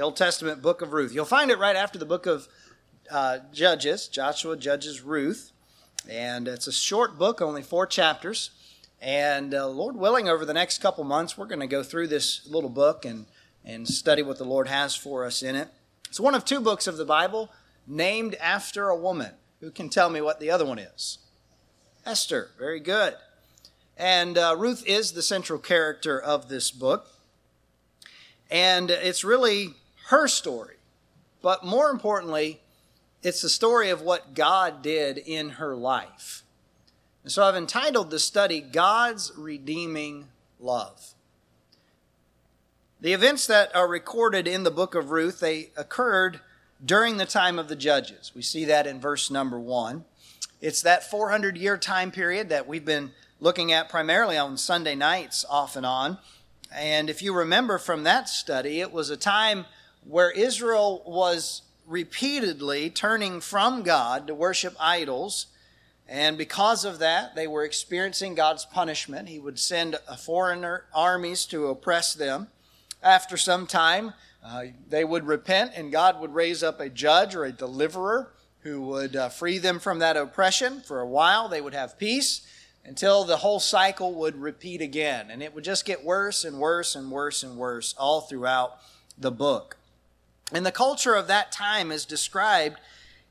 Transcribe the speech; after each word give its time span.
the 0.00 0.06
Old 0.06 0.16
Testament 0.16 0.62
book 0.62 0.80
of 0.80 0.94
Ruth. 0.94 1.12
You'll 1.12 1.26
find 1.26 1.50
it 1.50 1.58
right 1.58 1.76
after 1.76 1.98
the 1.98 2.06
book 2.06 2.24
of 2.24 2.48
uh, 3.10 3.40
Judges, 3.52 4.08
Joshua, 4.08 4.56
Judges, 4.56 5.02
Ruth. 5.02 5.52
And 6.08 6.48
it's 6.48 6.66
a 6.66 6.72
short 6.72 7.18
book, 7.18 7.42
only 7.42 7.60
four 7.60 7.86
chapters. 7.86 8.48
And 9.02 9.52
uh, 9.54 9.68
Lord 9.68 9.96
willing, 9.96 10.26
over 10.26 10.46
the 10.46 10.54
next 10.54 10.78
couple 10.78 11.04
months, 11.04 11.36
we're 11.36 11.44
going 11.44 11.60
to 11.60 11.66
go 11.66 11.82
through 11.82 12.06
this 12.06 12.48
little 12.48 12.70
book 12.70 13.04
and, 13.04 13.26
and 13.62 13.86
study 13.86 14.22
what 14.22 14.38
the 14.38 14.44
Lord 14.44 14.68
has 14.68 14.96
for 14.96 15.26
us 15.26 15.42
in 15.42 15.54
it. 15.54 15.68
It's 16.08 16.18
one 16.18 16.34
of 16.34 16.46
two 16.46 16.62
books 16.62 16.86
of 16.86 16.96
the 16.96 17.04
Bible 17.04 17.50
named 17.86 18.36
after 18.36 18.88
a 18.88 18.96
woman. 18.96 19.32
Who 19.60 19.70
can 19.70 19.90
tell 19.90 20.08
me 20.08 20.22
what 20.22 20.40
the 20.40 20.50
other 20.50 20.64
one 20.64 20.78
is? 20.78 21.18
Esther. 22.06 22.52
Very 22.58 22.80
good. 22.80 23.16
And 23.98 24.38
uh, 24.38 24.56
Ruth 24.58 24.82
is 24.86 25.12
the 25.12 25.20
central 25.20 25.58
character 25.58 26.18
of 26.18 26.48
this 26.48 26.70
book. 26.70 27.06
And 28.50 28.90
it's 28.90 29.22
really 29.22 29.74
her 30.10 30.26
story. 30.26 30.76
But 31.40 31.64
more 31.64 31.88
importantly, 31.88 32.60
it's 33.22 33.42
the 33.42 33.48
story 33.48 33.90
of 33.90 34.02
what 34.02 34.34
God 34.34 34.82
did 34.82 35.18
in 35.18 35.50
her 35.50 35.76
life. 35.76 36.42
And 37.22 37.30
so 37.30 37.44
I've 37.44 37.56
entitled 37.56 38.10
the 38.10 38.18
study 38.18 38.60
God's 38.60 39.32
Redeeming 39.36 40.26
Love. 40.58 41.14
The 43.00 43.12
events 43.12 43.46
that 43.46 43.74
are 43.74 43.88
recorded 43.88 44.48
in 44.48 44.64
the 44.64 44.70
book 44.70 44.94
of 44.94 45.10
Ruth, 45.10 45.38
they 45.38 45.70
occurred 45.76 46.40
during 46.84 47.16
the 47.16 47.24
time 47.24 47.58
of 47.58 47.68
the 47.68 47.76
judges. 47.76 48.32
We 48.34 48.42
see 48.42 48.64
that 48.64 48.86
in 48.86 49.00
verse 49.00 49.30
number 49.30 49.60
one. 49.60 50.04
It's 50.60 50.82
that 50.82 51.08
400 51.08 51.56
year 51.56 51.78
time 51.78 52.10
period 52.10 52.48
that 52.48 52.66
we've 52.66 52.84
been 52.84 53.12
looking 53.38 53.72
at 53.72 53.88
primarily 53.88 54.36
on 54.36 54.56
Sunday 54.56 54.96
nights 54.96 55.44
off 55.48 55.76
and 55.76 55.86
on. 55.86 56.18
And 56.74 57.08
if 57.08 57.22
you 57.22 57.32
remember 57.32 57.78
from 57.78 58.02
that 58.04 58.28
study, 58.28 58.80
it 58.80 58.92
was 58.92 59.08
a 59.08 59.16
time 59.16 59.66
where 60.04 60.30
Israel 60.30 61.02
was 61.06 61.62
repeatedly 61.86 62.88
turning 62.88 63.40
from 63.40 63.82
God 63.82 64.26
to 64.26 64.34
worship 64.34 64.74
idols. 64.78 65.46
And 66.08 66.38
because 66.38 66.84
of 66.84 66.98
that, 67.00 67.34
they 67.34 67.46
were 67.46 67.64
experiencing 67.64 68.34
God's 68.34 68.64
punishment. 68.64 69.28
He 69.28 69.38
would 69.38 69.58
send 69.58 69.96
foreigner 70.18 70.84
armies 70.94 71.44
to 71.46 71.66
oppress 71.66 72.14
them. 72.14 72.48
After 73.02 73.36
some 73.36 73.66
time, 73.66 74.14
uh, 74.44 74.66
they 74.88 75.04
would 75.04 75.26
repent, 75.26 75.72
and 75.74 75.92
God 75.92 76.20
would 76.20 76.34
raise 76.34 76.62
up 76.62 76.80
a 76.80 76.88
judge 76.88 77.34
or 77.34 77.44
a 77.44 77.52
deliverer 77.52 78.32
who 78.60 78.82
would 78.82 79.16
uh, 79.16 79.28
free 79.28 79.58
them 79.58 79.78
from 79.78 79.98
that 80.00 80.16
oppression. 80.16 80.80
For 80.80 81.00
a 81.00 81.06
while, 81.06 81.48
they 81.48 81.60
would 81.60 81.74
have 81.74 81.98
peace 81.98 82.46
until 82.84 83.24
the 83.24 83.38
whole 83.38 83.60
cycle 83.60 84.14
would 84.14 84.36
repeat 84.36 84.80
again. 84.80 85.30
And 85.30 85.42
it 85.42 85.54
would 85.54 85.64
just 85.64 85.84
get 85.84 86.04
worse 86.04 86.44
and 86.44 86.58
worse 86.58 86.94
and 86.94 87.10
worse 87.10 87.42
and 87.42 87.56
worse 87.56 87.94
all 87.98 88.22
throughout 88.22 88.78
the 89.18 89.30
book. 89.30 89.76
And 90.52 90.66
the 90.66 90.72
culture 90.72 91.14
of 91.14 91.28
that 91.28 91.52
time 91.52 91.92
is 91.92 92.04
described 92.04 92.80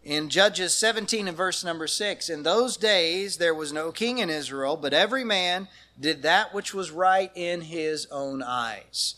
in 0.03 0.29
Judges 0.29 0.73
17 0.73 1.27
and 1.27 1.35
verse 1.35 1.63
number 1.63 1.87
6. 1.87 2.29
In 2.29 2.43
those 2.43 2.77
days 2.77 3.37
there 3.37 3.53
was 3.53 3.73
no 3.73 3.91
king 3.91 4.19
in 4.19 4.29
Israel, 4.29 4.77
but 4.77 4.93
every 4.93 5.23
man 5.23 5.67
did 5.99 6.21
that 6.21 6.53
which 6.53 6.73
was 6.73 6.91
right 6.91 7.31
in 7.35 7.61
his 7.61 8.07
own 8.09 8.41
eyes. 8.41 9.15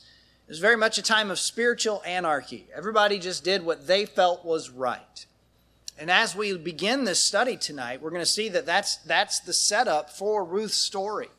It 0.48 0.52
was 0.52 0.60
very 0.60 0.78
much 0.78 0.98
a 0.98 1.04
time 1.04 1.30
of 1.30 1.40
spiritual 1.40 2.02
anarchy. 2.06 2.68
Everybody 2.76 3.20
just 3.20 3.44
did 3.44 3.64
what 3.64 3.88
they 3.88 4.06
felt 4.06 4.44
was 4.44 4.70
right. 4.70 5.26
And 6.00 6.10
as 6.10 6.36
we 6.36 6.58
begin 6.58 7.04
this 7.04 7.20
study 7.20 7.56
tonight, 7.56 8.02
we're 8.02 8.10
going 8.10 8.24
to 8.24 8.26
see 8.26 8.50
that 8.50 8.66
that's, 8.66 8.98
that's 8.98 9.40
the 9.40 9.54
setup 9.54 10.10
for 10.10 10.44
Ruth's 10.44 10.76
story. 10.76 11.30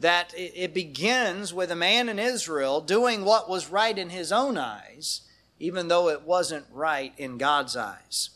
That 0.00 0.34
it, 0.34 0.52
it 0.56 0.74
begins 0.74 1.54
with 1.54 1.70
a 1.70 1.76
man 1.76 2.08
in 2.08 2.18
Israel 2.18 2.80
doing 2.80 3.24
what 3.24 3.48
was 3.48 3.70
right 3.70 3.96
in 3.96 4.10
his 4.10 4.32
own 4.32 4.58
eyes 4.58 5.20
even 5.62 5.86
though 5.86 6.08
it 6.08 6.22
wasn't 6.22 6.66
right 6.72 7.12
in 7.16 7.38
God's 7.38 7.76
eyes. 7.76 8.30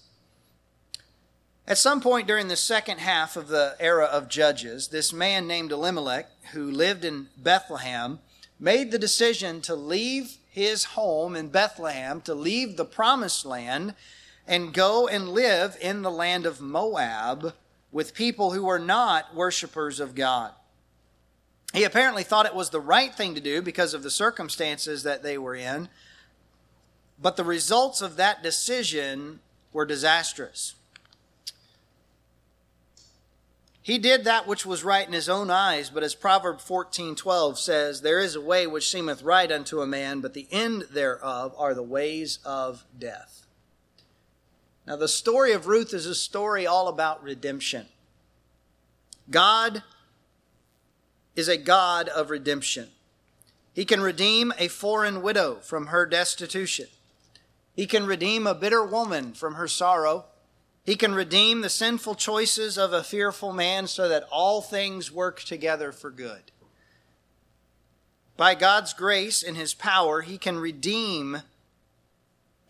At 1.67 1.77
some 1.77 2.01
point 2.01 2.29
during 2.29 2.47
the 2.47 2.55
second 2.55 2.99
half 2.99 3.37
of 3.37 3.49
the 3.49 3.75
era 3.81 4.05
of 4.05 4.29
Judges, 4.29 4.89
this 4.89 5.13
man 5.13 5.49
named 5.49 5.73
Elimelech, 5.73 6.29
who 6.53 6.71
lived 6.71 7.05
in 7.05 7.27
Bethlehem, 7.37 8.21
made 8.61 8.93
the 8.93 8.99
decision 8.99 9.61
to 9.63 9.75
leave 9.75 10.37
his 10.49 10.85
home 10.85 11.35
in 11.35 11.49
Bethlehem, 11.49 12.21
to 12.21 12.35
leave 12.35 12.77
the 12.77 12.85
promised 12.85 13.45
land, 13.45 13.97
and 14.47 14.73
go 14.73 15.09
and 15.09 15.29
live 15.29 15.77
in 15.81 16.03
the 16.03 16.11
land 16.13 16.47
of 16.47 16.61
Moab 16.61 17.55
with 17.91 18.15
people 18.15 18.53
who 18.53 18.67
were 18.67 18.79
not 18.79 19.35
worshipers 19.35 19.99
of 19.99 20.15
God. 20.15 20.53
He 21.75 21.83
apparently 21.83 22.23
thought 22.23 22.47
it 22.47 22.55
was 22.55 22.71
the 22.71 22.81
right 22.81 23.13
thing 23.13 23.35
to 23.35 23.41
do 23.41 23.61
because 23.63 23.95
of 23.95 24.05
the 24.05 24.11
circumstances 24.13 25.03
that 25.03 25.25
they 25.25 25.37
were 25.37 25.57
in, 25.57 25.89
but 27.21 27.37
the 27.37 27.45
results 27.45 28.03
of 28.03 28.17
that 28.17 28.43
decision 28.43 29.41
were 29.73 29.87
disastrous. 29.87 30.75
He 33.81 33.99
did 33.99 34.25
that 34.25 34.49
which 34.49 34.67
was 34.67 34.83
right 34.83 35.07
in 35.07 35.13
his 35.13 35.29
own 35.29 35.49
eyes, 35.49 35.91
but 35.91 36.03
as 36.03 36.15
Proverb 36.15 36.59
14:12 36.59 37.57
says, 37.57 38.01
there 38.01 38.19
is 38.19 38.35
a 38.35 38.41
way 38.41 38.67
which 38.67 38.91
seemeth 38.91 39.23
right 39.23 39.51
unto 39.53 39.81
a 39.81 39.87
man, 39.87 40.21
but 40.21 40.35
the 40.35 40.49
end 40.51 40.87
thereof 40.91 41.55
are 41.57 41.73
the 41.73 41.85
ways 41.85 42.41
of 42.45 42.85
death. 42.99 43.47
Now 44.87 44.97
the 44.97 45.07
story 45.07 45.53
of 45.53 45.69
Ruth 45.69 45.95
is 45.95 46.07
a 46.07 46.17
story 46.17 46.67
all 46.67 46.89
about 46.89 47.23
redemption. 47.23 47.87
God 49.31 49.85
is 51.37 51.47
a 51.49 51.57
God 51.57 52.09
of 52.09 52.31
redemption. 52.31 52.89
He 53.73 53.85
can 53.85 54.01
redeem 54.01 54.53
a 54.59 54.69
foreign 54.69 55.23
widow 55.23 55.57
from 55.57 55.89
her 55.89 56.07
destitution. 56.07 56.87
He 57.77 57.87
can 57.87 58.07
redeem 58.07 58.47
a 58.47 58.55
bitter 58.55 58.83
woman 58.83 59.35
from 59.35 59.55
her 59.55 59.69
sorrow. 59.69 60.25
He 60.85 60.97
can 60.97 61.15
redeem 61.15 61.61
the 61.61 61.69
sinful 61.69 62.15
choices 62.15 62.79
of 62.79 62.95
a 62.95 63.05
fearful 63.05 63.53
man 63.53 63.87
so 63.87 64.09
that 64.09 64.27
all 64.33 64.63
things 64.63 65.13
work 65.13 65.41
together 65.43 65.93
for 65.93 66.11
good. 66.11 66.51
By 68.39 68.55
God's 68.55 68.95
grace 68.95 69.43
and 69.43 69.57
His 69.59 69.75
power, 69.75 70.23
He 70.23 70.39
can 70.39 70.59
redeem 70.59 71.43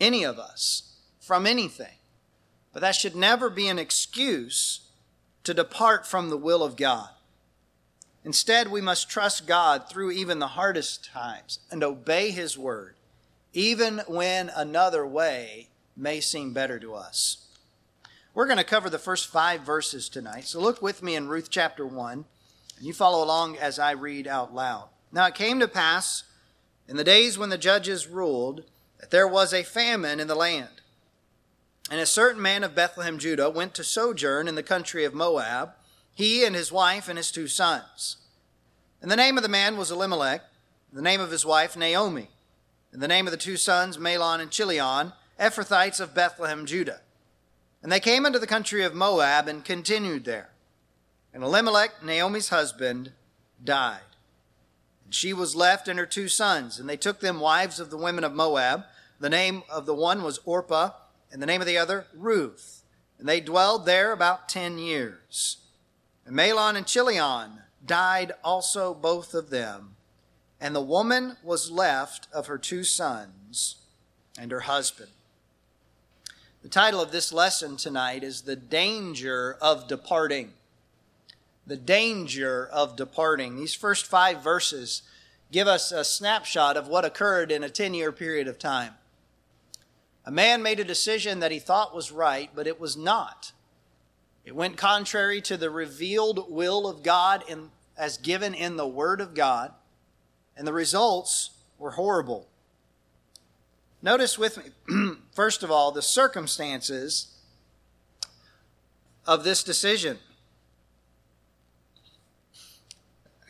any 0.00 0.24
of 0.24 0.40
us 0.40 0.96
from 1.20 1.46
anything. 1.46 1.98
But 2.72 2.80
that 2.80 2.96
should 2.96 3.16
never 3.16 3.48
be 3.48 3.68
an 3.68 3.78
excuse 3.78 4.90
to 5.44 5.54
depart 5.54 6.04
from 6.06 6.30
the 6.30 6.36
will 6.36 6.64
of 6.64 6.76
God. 6.76 7.10
Instead, 8.24 8.68
we 8.68 8.80
must 8.80 9.08
trust 9.08 9.46
God 9.46 9.88
through 9.88 10.10
even 10.10 10.40
the 10.40 10.48
hardest 10.48 11.04
times 11.04 11.60
and 11.70 11.84
obey 11.84 12.32
His 12.32 12.58
word 12.58 12.95
even 13.56 14.02
when 14.06 14.50
another 14.54 15.06
way 15.06 15.70
may 15.96 16.20
seem 16.20 16.52
better 16.52 16.78
to 16.78 16.94
us. 16.94 17.46
We're 18.34 18.44
going 18.44 18.58
to 18.58 18.64
cover 18.64 18.90
the 18.90 18.98
first 18.98 19.28
five 19.28 19.62
verses 19.62 20.10
tonight. 20.10 20.44
So 20.44 20.60
look 20.60 20.82
with 20.82 21.02
me 21.02 21.16
in 21.16 21.26
Ruth 21.26 21.48
chapter 21.48 21.86
1, 21.86 22.26
and 22.76 22.86
you 22.86 22.92
follow 22.92 23.24
along 23.24 23.56
as 23.56 23.78
I 23.78 23.92
read 23.92 24.26
out 24.26 24.54
loud. 24.54 24.90
Now 25.10 25.24
it 25.24 25.34
came 25.34 25.58
to 25.60 25.68
pass 25.68 26.24
in 26.86 26.98
the 26.98 27.02
days 27.02 27.38
when 27.38 27.48
the 27.48 27.56
judges 27.56 28.06
ruled 28.06 28.64
that 29.00 29.10
there 29.10 29.26
was 29.26 29.54
a 29.54 29.62
famine 29.62 30.20
in 30.20 30.28
the 30.28 30.34
land. 30.34 30.82
And 31.90 31.98
a 31.98 32.04
certain 32.04 32.42
man 32.42 32.62
of 32.62 32.74
Bethlehem, 32.74 33.18
Judah, 33.18 33.48
went 33.48 33.72
to 33.76 33.84
sojourn 33.84 34.48
in 34.48 34.54
the 34.54 34.62
country 34.62 35.02
of 35.04 35.14
Moab, 35.14 35.70
he 36.14 36.44
and 36.44 36.54
his 36.54 36.70
wife 36.70 37.08
and 37.08 37.16
his 37.16 37.32
two 37.32 37.48
sons. 37.48 38.18
And 39.00 39.10
the 39.10 39.16
name 39.16 39.38
of 39.38 39.42
the 39.42 39.48
man 39.48 39.78
was 39.78 39.90
Elimelech, 39.90 40.42
the 40.92 41.00
name 41.00 41.22
of 41.22 41.30
his 41.30 41.46
wife 41.46 41.74
Naomi 41.74 42.28
and 42.96 43.02
the 43.02 43.08
name 43.08 43.26
of 43.26 43.30
the 43.30 43.36
two 43.36 43.58
sons, 43.58 43.98
Mahlon 43.98 44.40
and 44.40 44.50
Chilion, 44.50 45.12
Ephrathites 45.38 46.00
of 46.00 46.14
Bethlehem, 46.14 46.64
Judah. 46.64 47.00
And 47.82 47.92
they 47.92 48.00
came 48.00 48.24
into 48.24 48.38
the 48.38 48.46
country 48.46 48.82
of 48.84 48.94
Moab 48.94 49.48
and 49.48 49.62
continued 49.62 50.24
there. 50.24 50.48
And 51.34 51.42
Elimelech, 51.42 52.02
Naomi's 52.02 52.48
husband, 52.48 53.12
died. 53.62 54.00
And 55.04 55.14
she 55.14 55.34
was 55.34 55.54
left 55.54 55.88
and 55.88 55.98
her 55.98 56.06
two 56.06 56.28
sons, 56.28 56.80
and 56.80 56.88
they 56.88 56.96
took 56.96 57.20
them 57.20 57.38
wives 57.38 57.78
of 57.78 57.90
the 57.90 57.98
women 57.98 58.24
of 58.24 58.32
Moab. 58.32 58.84
The 59.20 59.28
name 59.28 59.62
of 59.68 59.84
the 59.84 59.92
one 59.92 60.22
was 60.22 60.40
Orpah, 60.46 60.92
and 61.30 61.42
the 61.42 61.46
name 61.46 61.60
of 61.60 61.66
the 61.66 61.76
other, 61.76 62.06
Ruth. 62.14 62.80
And 63.18 63.28
they 63.28 63.42
dwelled 63.42 63.84
there 63.84 64.10
about 64.10 64.48
ten 64.48 64.78
years. 64.78 65.58
And 66.24 66.34
Mahlon 66.34 66.76
and 66.76 66.86
Chilion 66.86 67.60
died 67.84 68.32
also 68.42 68.94
both 68.94 69.34
of 69.34 69.50
them 69.50 69.95
and 70.60 70.74
the 70.74 70.80
woman 70.80 71.36
was 71.42 71.70
left 71.70 72.28
of 72.32 72.46
her 72.46 72.58
two 72.58 72.84
sons 72.84 73.76
and 74.38 74.50
her 74.50 74.60
husband. 74.60 75.10
The 76.62 76.68
title 76.68 77.00
of 77.00 77.12
this 77.12 77.32
lesson 77.32 77.76
tonight 77.76 78.24
is 78.24 78.42
The 78.42 78.56
Danger 78.56 79.56
of 79.60 79.86
Departing. 79.86 80.52
The 81.66 81.76
Danger 81.76 82.66
of 82.72 82.96
Departing. 82.96 83.56
These 83.56 83.74
first 83.74 84.06
five 84.06 84.42
verses 84.42 85.02
give 85.52 85.68
us 85.68 85.92
a 85.92 86.04
snapshot 86.04 86.76
of 86.76 86.88
what 86.88 87.04
occurred 87.04 87.52
in 87.52 87.62
a 87.62 87.68
10 87.68 87.94
year 87.94 88.10
period 88.10 88.48
of 88.48 88.58
time. 88.58 88.94
A 90.24 90.30
man 90.30 90.62
made 90.62 90.80
a 90.80 90.84
decision 90.84 91.38
that 91.38 91.52
he 91.52 91.60
thought 91.60 91.94
was 91.94 92.10
right, 92.10 92.50
but 92.54 92.66
it 92.66 92.80
was 92.80 92.96
not. 92.96 93.52
It 94.44 94.56
went 94.56 94.76
contrary 94.76 95.40
to 95.42 95.56
the 95.56 95.70
revealed 95.70 96.50
will 96.50 96.88
of 96.88 97.02
God 97.02 97.44
in, 97.46 97.70
as 97.96 98.16
given 98.16 98.54
in 98.54 98.76
the 98.76 98.88
Word 98.88 99.20
of 99.20 99.34
God 99.34 99.72
and 100.56 100.66
the 100.66 100.72
results 100.72 101.50
were 101.78 101.92
horrible. 101.92 102.48
Notice 104.02 104.38
with 104.38 104.58
me, 104.88 105.14
first 105.32 105.62
of 105.62 105.70
all, 105.70 105.92
the 105.92 106.02
circumstances 106.02 107.34
of 109.26 109.44
this 109.44 109.62
decision. 109.62 110.18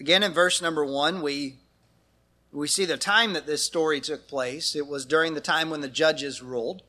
Again, 0.00 0.22
in 0.22 0.32
verse 0.32 0.60
number 0.60 0.84
one, 0.84 1.22
we, 1.22 1.56
we 2.52 2.68
see 2.68 2.84
the 2.84 2.96
time 2.96 3.32
that 3.34 3.46
this 3.46 3.62
story 3.62 4.00
took 4.00 4.28
place. 4.28 4.74
It 4.74 4.86
was 4.86 5.04
during 5.04 5.34
the 5.34 5.40
time 5.40 5.70
when 5.70 5.80
the 5.80 5.88
judges 5.88 6.42
ruled. 6.42 6.82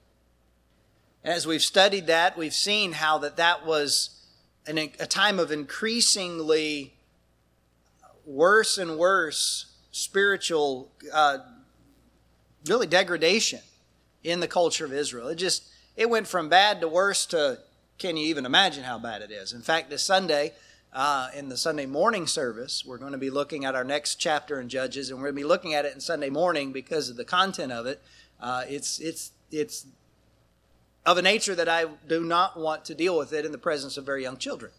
As 1.24 1.46
we've 1.46 1.62
studied 1.62 2.08
that, 2.08 2.38
we've 2.38 2.54
seen 2.54 2.94
how 2.94 3.18
that, 3.20 3.38
that 3.38 3.66
was 3.66 4.22
an, 4.66 4.78
a 4.78 5.06
time 5.06 5.40
of 5.40 5.52
increasingly 5.52 6.94
worse 8.26 8.78
and 8.78 8.98
worse 8.98 9.67
spiritual, 9.98 10.92
uh, 11.12 11.40
really 12.68 12.86
degradation 12.86 13.62
in 14.24 14.40
the 14.40 14.48
culture 14.48 14.86
of 14.86 14.94
Israel. 14.94 15.28
It 15.30 15.36
just, 15.36 15.64
it 15.96 16.10
went 16.10 16.28
from 16.28 16.50
bad 16.50 16.82
to 16.82 16.88
worse 16.88 17.26
to, 17.28 17.60
can 17.98 18.16
you 18.16 18.28
even 18.28 18.46
imagine 18.46 18.84
how 18.84 19.00
bad 19.00 19.24
it 19.24 19.32
is? 19.32 19.54
In 19.54 19.62
fact, 19.62 19.90
this 19.90 20.04
Sunday, 20.04 20.54
uh, 20.94 21.30
in 21.36 21.50
the 21.50 21.58
Sunday 21.58 21.88
morning 21.88 22.28
service, 22.28 22.86
we're 22.86 23.00
going 23.00 23.12
to 23.12 23.18
be 23.18 23.32
looking 23.32 23.66
at 23.66 23.74
our 23.74 23.84
next 23.84 24.16
chapter 24.16 24.62
in 24.62 24.70
Judges, 24.70 25.10
and 25.10 25.18
we're 25.18 25.26
going 25.26 25.36
to 25.36 25.42
be 25.42 25.48
looking 25.48 25.74
at 25.74 25.84
it 25.84 25.94
in 25.96 26.00
Sunday 26.00 26.30
morning 26.30 26.72
because 26.72 27.10
of 27.10 27.18
the 27.18 27.26
content 27.26 27.72
of 27.72 27.86
it. 27.88 28.02
Uh, 28.40 28.64
it's 28.68 29.00
it's 29.00 29.32
it's 29.52 29.88
of 31.06 31.18
a 31.18 31.22
nature 31.22 31.56
that 31.56 31.68
I 31.68 31.86
do 32.08 32.24
not 32.24 32.60
want 32.60 32.86
to 32.86 32.96
deal 32.96 33.18
with 33.18 33.34
it 33.34 33.46
in 33.46 33.52
the 33.52 33.58
presence 33.58 33.98
of 33.98 34.06
very 34.06 34.22
young 34.22 34.38
children 34.38 34.72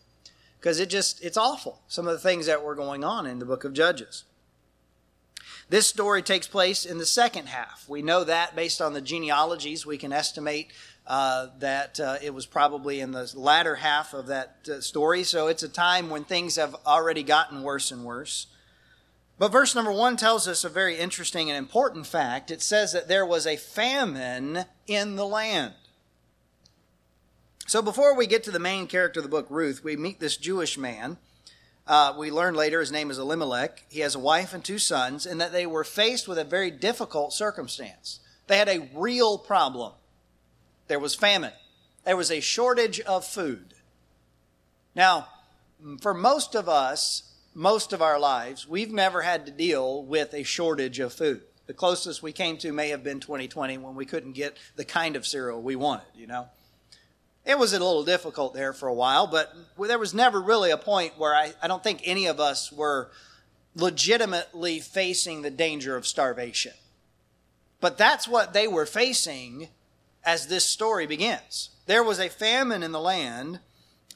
because 0.60 0.78
it 0.78 0.88
just 0.88 1.22
it's 1.24 1.36
awful. 1.36 1.82
Some 1.88 2.06
of 2.06 2.12
the 2.12 2.20
things 2.20 2.46
that 2.46 2.62
were 2.62 2.74
going 2.74 3.04
on 3.04 3.26
in 3.26 3.38
the 3.38 3.46
book 3.46 3.64
of 3.64 3.72
Judges. 3.72 4.24
This 5.70 5.86
story 5.86 6.22
takes 6.22 6.46
place 6.46 6.86
in 6.86 6.96
the 6.96 7.06
second 7.06 7.48
half. 7.48 7.86
We 7.88 8.00
know 8.00 8.24
that 8.24 8.56
based 8.56 8.80
on 8.80 8.94
the 8.94 9.02
genealogies, 9.02 9.84
we 9.84 9.98
can 9.98 10.14
estimate 10.14 10.72
uh, 11.06 11.48
that 11.58 12.00
uh, 12.00 12.16
it 12.22 12.32
was 12.32 12.46
probably 12.46 13.00
in 13.00 13.12
the 13.12 13.30
latter 13.34 13.76
half 13.76 14.14
of 14.14 14.28
that 14.28 14.68
uh, 14.70 14.80
story. 14.80 15.24
So 15.24 15.48
it's 15.48 15.62
a 15.62 15.68
time 15.68 16.08
when 16.08 16.24
things 16.24 16.56
have 16.56 16.74
already 16.86 17.22
gotten 17.22 17.62
worse 17.62 17.90
and 17.90 18.04
worse. 18.04 18.46
But 19.38 19.52
verse 19.52 19.74
number 19.74 19.92
one 19.92 20.16
tells 20.16 20.48
us 20.48 20.64
a 20.64 20.70
very 20.70 20.96
interesting 20.96 21.50
and 21.50 21.58
important 21.58 22.06
fact. 22.06 22.50
It 22.50 22.62
says 22.62 22.92
that 22.92 23.08
there 23.08 23.26
was 23.26 23.46
a 23.46 23.56
famine 23.56 24.64
in 24.86 25.16
the 25.16 25.26
land. 25.26 25.74
So 27.66 27.82
before 27.82 28.16
we 28.16 28.26
get 28.26 28.42
to 28.44 28.50
the 28.50 28.58
main 28.58 28.86
character 28.86 29.20
of 29.20 29.24
the 29.24 29.30
book, 29.30 29.46
Ruth, 29.50 29.84
we 29.84 29.96
meet 29.96 30.18
this 30.18 30.38
Jewish 30.38 30.78
man 30.78 31.18
uh, 31.88 32.14
we 32.18 32.30
learn 32.30 32.54
later 32.54 32.80
his 32.80 32.92
name 32.92 33.10
is 33.10 33.18
Elimelech. 33.18 33.82
He 33.88 34.00
has 34.00 34.14
a 34.14 34.18
wife 34.20 34.52
and 34.52 34.62
two 34.62 34.78
sons, 34.78 35.24
and 35.24 35.40
that 35.40 35.52
they 35.52 35.66
were 35.66 35.84
faced 35.84 36.28
with 36.28 36.38
a 36.38 36.44
very 36.44 36.70
difficult 36.70 37.32
circumstance. 37.32 38.20
They 38.46 38.58
had 38.58 38.68
a 38.68 38.88
real 38.94 39.38
problem. 39.38 39.94
There 40.86 40.98
was 40.98 41.14
famine, 41.14 41.52
there 42.04 42.16
was 42.16 42.30
a 42.30 42.40
shortage 42.40 43.00
of 43.00 43.24
food. 43.24 43.74
Now, 44.94 45.28
for 46.00 46.12
most 46.12 46.54
of 46.54 46.68
us, 46.68 47.22
most 47.54 47.92
of 47.92 48.02
our 48.02 48.18
lives, 48.18 48.68
we've 48.68 48.92
never 48.92 49.22
had 49.22 49.46
to 49.46 49.52
deal 49.52 50.02
with 50.02 50.34
a 50.34 50.42
shortage 50.42 50.98
of 50.98 51.12
food. 51.12 51.42
The 51.66 51.74
closest 51.74 52.22
we 52.22 52.32
came 52.32 52.58
to 52.58 52.72
may 52.72 52.88
have 52.88 53.04
been 53.04 53.20
2020 53.20 53.78
when 53.78 53.94
we 53.94 54.06
couldn't 54.06 54.32
get 54.32 54.56
the 54.76 54.84
kind 54.84 55.16
of 55.16 55.26
cereal 55.26 55.60
we 55.60 55.76
wanted, 55.76 56.06
you 56.14 56.26
know. 56.26 56.48
It 57.44 57.58
was 57.58 57.72
a 57.72 57.78
little 57.78 58.04
difficult 58.04 58.54
there 58.54 58.72
for 58.72 58.88
a 58.88 58.94
while, 58.94 59.26
but 59.26 59.54
there 59.78 59.98
was 59.98 60.12
never 60.12 60.40
really 60.40 60.70
a 60.70 60.76
point 60.76 61.18
where 61.18 61.34
I, 61.34 61.52
I 61.62 61.68
don't 61.68 61.82
think 61.82 62.02
any 62.04 62.26
of 62.26 62.40
us 62.40 62.70
were 62.70 63.10
legitimately 63.74 64.80
facing 64.80 65.42
the 65.42 65.50
danger 65.50 65.96
of 65.96 66.06
starvation. 66.06 66.72
But 67.80 67.96
that's 67.96 68.28
what 68.28 68.52
they 68.52 68.66
were 68.66 68.86
facing 68.86 69.68
as 70.24 70.48
this 70.48 70.64
story 70.64 71.06
begins. 71.06 71.70
There 71.86 72.02
was 72.02 72.18
a 72.18 72.28
famine 72.28 72.82
in 72.82 72.92
the 72.92 73.00
land 73.00 73.60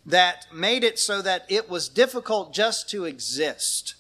that 0.05 0.47
made 0.53 0.83
it 0.85 0.99
so 0.99 1.23
that 1.23 1.47
it 1.49 1.71
was 1.71 1.89
difficult 1.89 2.53
just 2.53 2.91
to 2.91 3.05
exist. 3.05 3.95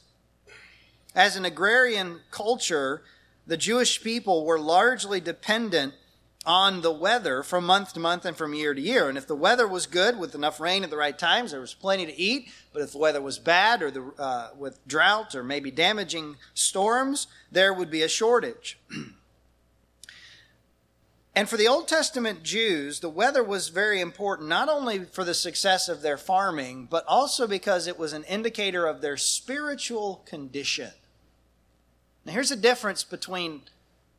As 1.14 1.36
an 1.36 1.44
agrarian 1.44 2.20
culture, 2.30 3.02
the 3.46 3.56
Jewish 3.56 4.02
people 4.02 4.44
were 4.44 4.58
largely 4.58 5.20
dependent 5.20 5.94
on 6.44 6.82
the 6.82 6.90
weather 6.90 7.42
from 7.42 7.64
month 7.64 7.92
to 7.92 8.00
month 8.00 8.24
and 8.24 8.36
from 8.36 8.54
year 8.54 8.74
to 8.74 8.80
year. 8.80 9.08
And 9.08 9.16
if 9.16 9.26
the 9.26 9.36
weather 9.36 9.68
was 9.68 9.86
good 9.86 10.18
with 10.18 10.34
enough 10.34 10.58
rain 10.58 10.82
at 10.82 10.90
the 10.90 10.96
right 10.96 11.16
times, 11.16 11.52
there 11.52 11.60
was 11.60 11.74
plenty 11.74 12.06
to 12.06 12.18
eat. 12.18 12.50
But 12.72 12.82
if 12.82 12.92
the 12.92 12.98
weather 12.98 13.20
was 13.20 13.38
bad 13.38 13.82
or 13.82 13.90
the, 13.90 14.12
uh, 14.18 14.50
with 14.56 14.86
drought 14.86 15.34
or 15.34 15.44
maybe 15.44 15.70
damaging 15.70 16.36
storms, 16.52 17.28
there 17.50 17.72
would 17.72 17.90
be 17.90 18.02
a 18.02 18.08
shortage. 18.08 18.78
and 21.34 21.48
for 21.48 21.56
the 21.56 21.68
Old 21.68 21.86
Testament 21.86 22.42
Jews, 22.42 23.00
the 23.00 23.08
weather 23.08 23.44
was 23.44 23.68
very 23.68 24.00
important, 24.00 24.48
not 24.48 24.68
only 24.68 25.04
for 25.04 25.22
the 25.22 25.34
success 25.34 25.88
of 25.88 26.02
their 26.02 26.18
farming, 26.18 26.88
but 26.90 27.04
also 27.06 27.46
because 27.46 27.86
it 27.86 27.98
was 27.98 28.12
an 28.12 28.24
indicator 28.24 28.86
of 28.86 29.00
their 29.00 29.16
spiritual 29.16 30.24
condition. 30.26 30.90
Now, 32.24 32.32
here's 32.32 32.50
a 32.50 32.56
difference 32.56 33.04
between 33.04 33.62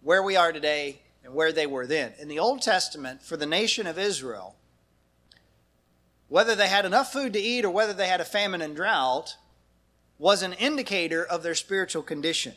where 0.01 0.23
we 0.23 0.35
are 0.35 0.51
today 0.51 1.02
and 1.23 1.33
where 1.33 1.51
they 1.51 1.65
were 1.65 1.87
then. 1.87 2.13
In 2.19 2.27
the 2.27 2.39
Old 2.39 2.61
Testament, 2.61 3.21
for 3.21 3.37
the 3.37 3.45
nation 3.45 3.87
of 3.87 3.97
Israel, 3.97 4.55
whether 6.27 6.55
they 6.55 6.67
had 6.67 6.85
enough 6.85 7.13
food 7.13 7.33
to 7.33 7.39
eat 7.39 7.63
or 7.63 7.69
whether 7.69 7.93
they 7.93 8.07
had 8.07 8.21
a 8.21 8.25
famine 8.25 8.61
and 8.61 8.75
drought 8.75 9.37
was 10.17 10.41
an 10.41 10.53
indicator 10.53 11.23
of 11.23 11.43
their 11.43 11.55
spiritual 11.55 12.03
condition. 12.03 12.53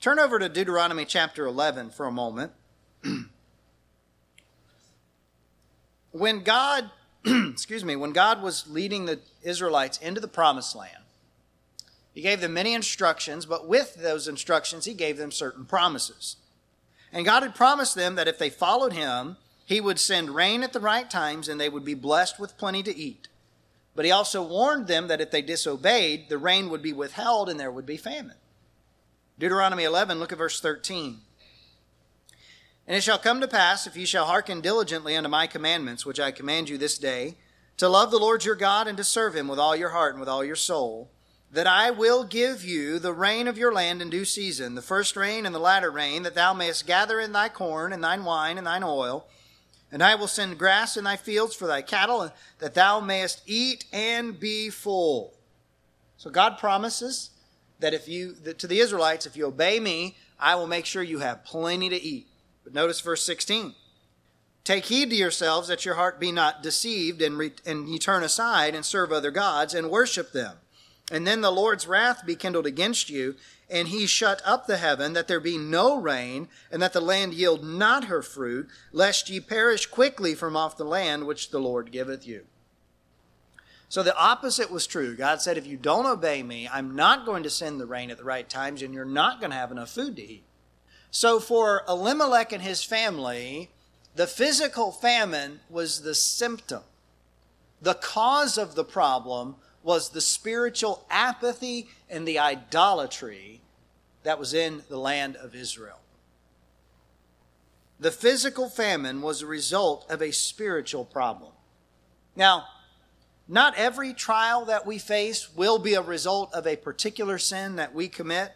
Turn 0.00 0.18
over 0.18 0.38
to 0.38 0.48
Deuteronomy 0.48 1.04
chapter 1.04 1.46
11 1.46 1.90
for 1.90 2.06
a 2.06 2.12
moment. 2.12 2.52
when 6.12 6.42
God, 6.42 6.90
excuse 7.24 7.84
me, 7.84 7.96
when 7.96 8.12
God 8.12 8.42
was 8.42 8.68
leading 8.68 9.06
the 9.06 9.20
Israelites 9.42 9.98
into 9.98 10.20
the 10.20 10.28
promised 10.28 10.76
land, 10.76 11.04
he 12.12 12.22
gave 12.22 12.40
them 12.40 12.54
many 12.54 12.74
instructions, 12.74 13.46
but 13.46 13.68
with 13.68 13.94
those 13.94 14.26
instructions, 14.28 14.84
he 14.84 14.94
gave 14.94 15.18
them 15.18 15.30
certain 15.30 15.64
promises. 15.64 16.36
And 17.12 17.24
God 17.24 17.42
had 17.42 17.54
promised 17.54 17.94
them 17.94 18.16
that 18.16 18.28
if 18.28 18.38
they 18.38 18.50
followed 18.50 18.92
him, 18.92 19.36
he 19.64 19.80
would 19.80 19.98
send 19.98 20.30
rain 20.30 20.62
at 20.62 20.72
the 20.72 20.80
right 20.80 21.08
times 21.08 21.48
and 21.48 21.60
they 21.60 21.68
would 21.68 21.84
be 21.84 21.94
blessed 21.94 22.38
with 22.38 22.58
plenty 22.58 22.82
to 22.82 22.96
eat. 22.96 23.28
But 23.94 24.04
he 24.04 24.10
also 24.10 24.42
warned 24.42 24.86
them 24.86 25.08
that 25.08 25.20
if 25.20 25.30
they 25.30 25.42
disobeyed, 25.42 26.28
the 26.28 26.38
rain 26.38 26.70
would 26.70 26.82
be 26.82 26.92
withheld 26.92 27.48
and 27.48 27.58
there 27.58 27.70
would 27.70 27.86
be 27.86 27.96
famine. 27.96 28.36
Deuteronomy 29.38 29.84
11, 29.84 30.18
look 30.18 30.32
at 30.32 30.38
verse 30.38 30.60
13. 30.60 31.20
And 32.86 32.96
it 32.96 33.02
shall 33.02 33.18
come 33.18 33.40
to 33.40 33.48
pass, 33.48 33.86
if 33.86 33.96
ye 33.96 34.06
shall 34.06 34.26
hearken 34.26 34.60
diligently 34.60 35.14
unto 35.14 35.28
my 35.28 35.46
commandments, 35.46 36.06
which 36.06 36.18
I 36.18 36.30
command 36.30 36.68
you 36.68 36.78
this 36.78 36.96
day, 36.96 37.36
to 37.76 37.88
love 37.88 38.10
the 38.10 38.18
Lord 38.18 38.44
your 38.44 38.54
God 38.54 38.88
and 38.88 38.96
to 38.96 39.04
serve 39.04 39.36
him 39.36 39.46
with 39.46 39.58
all 39.58 39.76
your 39.76 39.90
heart 39.90 40.14
and 40.14 40.20
with 40.20 40.28
all 40.28 40.44
your 40.44 40.56
soul, 40.56 41.10
that 41.50 41.66
I 41.66 41.90
will 41.90 42.24
give 42.24 42.64
you 42.64 42.98
the 42.98 43.12
rain 43.12 43.48
of 43.48 43.56
your 43.56 43.72
land 43.72 44.02
in 44.02 44.10
due 44.10 44.24
season, 44.24 44.74
the 44.74 44.82
first 44.82 45.16
rain 45.16 45.46
and 45.46 45.54
the 45.54 45.60
latter 45.60 45.90
rain, 45.90 46.22
that 46.24 46.34
thou 46.34 46.52
mayest 46.52 46.86
gather 46.86 47.18
in 47.20 47.32
thy 47.32 47.48
corn 47.48 47.92
and 47.92 48.04
thine 48.04 48.24
wine 48.24 48.58
and 48.58 48.66
thine 48.66 48.82
oil. 48.82 49.26
And 49.90 50.02
I 50.02 50.14
will 50.14 50.28
send 50.28 50.58
grass 50.58 50.96
in 50.98 51.04
thy 51.04 51.16
fields 51.16 51.54
for 51.54 51.66
thy 51.66 51.80
cattle, 51.80 52.30
that 52.58 52.74
thou 52.74 53.00
mayest 53.00 53.42
eat 53.46 53.86
and 53.92 54.38
be 54.38 54.68
full. 54.68 55.32
So 56.18 56.28
God 56.28 56.58
promises 56.58 57.30
that 57.78 57.94
if 57.94 58.08
you, 58.08 58.32
that 58.42 58.58
to 58.58 58.66
the 58.66 58.80
Israelites, 58.80 59.24
if 59.24 59.36
you 59.36 59.46
obey 59.46 59.80
me, 59.80 60.16
I 60.38 60.54
will 60.56 60.66
make 60.66 60.84
sure 60.84 61.02
you 61.02 61.20
have 61.20 61.44
plenty 61.44 61.88
to 61.88 62.00
eat. 62.00 62.26
But 62.64 62.74
notice 62.74 63.00
verse 63.00 63.22
16. 63.22 63.74
Take 64.64 64.84
heed 64.84 65.08
to 65.10 65.16
yourselves 65.16 65.68
that 65.68 65.86
your 65.86 65.94
heart 65.94 66.20
be 66.20 66.30
not 66.30 66.62
deceived, 66.62 67.22
and, 67.22 67.38
re- 67.38 67.52
and 67.64 67.88
ye 67.88 67.98
turn 67.98 68.22
aside 68.22 68.74
and 68.74 68.84
serve 68.84 69.10
other 69.10 69.30
gods 69.30 69.72
and 69.72 69.90
worship 69.90 70.32
them. 70.32 70.58
And 71.10 71.26
then 71.26 71.40
the 71.40 71.50
Lord's 71.50 71.86
wrath 71.86 72.26
be 72.26 72.36
kindled 72.36 72.66
against 72.66 73.08
you, 73.08 73.36
and 73.70 73.88
he 73.88 74.06
shut 74.06 74.42
up 74.44 74.66
the 74.66 74.76
heaven, 74.76 75.14
that 75.14 75.26
there 75.26 75.40
be 75.40 75.56
no 75.56 75.96
rain, 75.96 76.48
and 76.70 76.82
that 76.82 76.92
the 76.92 77.00
land 77.00 77.32
yield 77.32 77.64
not 77.64 78.04
her 78.04 78.22
fruit, 78.22 78.68
lest 78.92 79.30
ye 79.30 79.40
perish 79.40 79.86
quickly 79.86 80.34
from 80.34 80.56
off 80.56 80.76
the 80.76 80.84
land 80.84 81.26
which 81.26 81.50
the 81.50 81.60
Lord 81.60 81.92
giveth 81.92 82.26
you. 82.26 82.44
So 83.88 84.02
the 84.02 84.16
opposite 84.16 84.70
was 84.70 84.86
true. 84.86 85.16
God 85.16 85.40
said, 85.40 85.56
if 85.56 85.66
you 85.66 85.78
don't 85.78 86.04
obey 86.04 86.42
me, 86.42 86.68
I'm 86.70 86.94
not 86.94 87.24
going 87.24 87.42
to 87.44 87.50
send 87.50 87.80
the 87.80 87.86
rain 87.86 88.10
at 88.10 88.18
the 88.18 88.24
right 88.24 88.48
times, 88.48 88.82
and 88.82 88.92
you're 88.92 89.06
not 89.06 89.40
going 89.40 89.50
to 89.50 89.56
have 89.56 89.72
enough 89.72 89.90
food 89.90 90.16
to 90.16 90.22
eat. 90.22 90.44
So 91.10 91.40
for 91.40 91.84
Elimelech 91.88 92.52
and 92.52 92.62
his 92.62 92.84
family, 92.84 93.70
the 94.14 94.26
physical 94.26 94.92
famine 94.92 95.60
was 95.70 96.02
the 96.02 96.14
symptom. 96.14 96.82
The 97.80 97.94
cause 97.94 98.58
of 98.58 98.74
the 98.74 98.84
problem 98.84 99.56
was 99.88 100.10
the 100.10 100.20
spiritual 100.20 101.02
apathy 101.08 101.88
and 102.10 102.28
the 102.28 102.38
idolatry 102.38 103.58
that 104.22 104.38
was 104.38 104.52
in 104.52 104.82
the 104.90 104.98
land 104.98 105.34
of 105.36 105.54
Israel. 105.54 105.98
The 107.98 108.10
physical 108.10 108.68
famine 108.68 109.22
was 109.22 109.40
a 109.40 109.46
result 109.46 110.04
of 110.10 110.20
a 110.20 110.30
spiritual 110.30 111.06
problem. 111.06 111.52
Now, 112.36 112.66
not 113.48 113.78
every 113.78 114.12
trial 114.12 114.66
that 114.66 114.84
we 114.84 114.98
face 114.98 115.56
will 115.56 115.78
be 115.78 115.94
a 115.94 116.02
result 116.02 116.52
of 116.52 116.66
a 116.66 116.76
particular 116.76 117.38
sin 117.38 117.76
that 117.76 117.94
we 117.94 118.08
commit, 118.08 118.52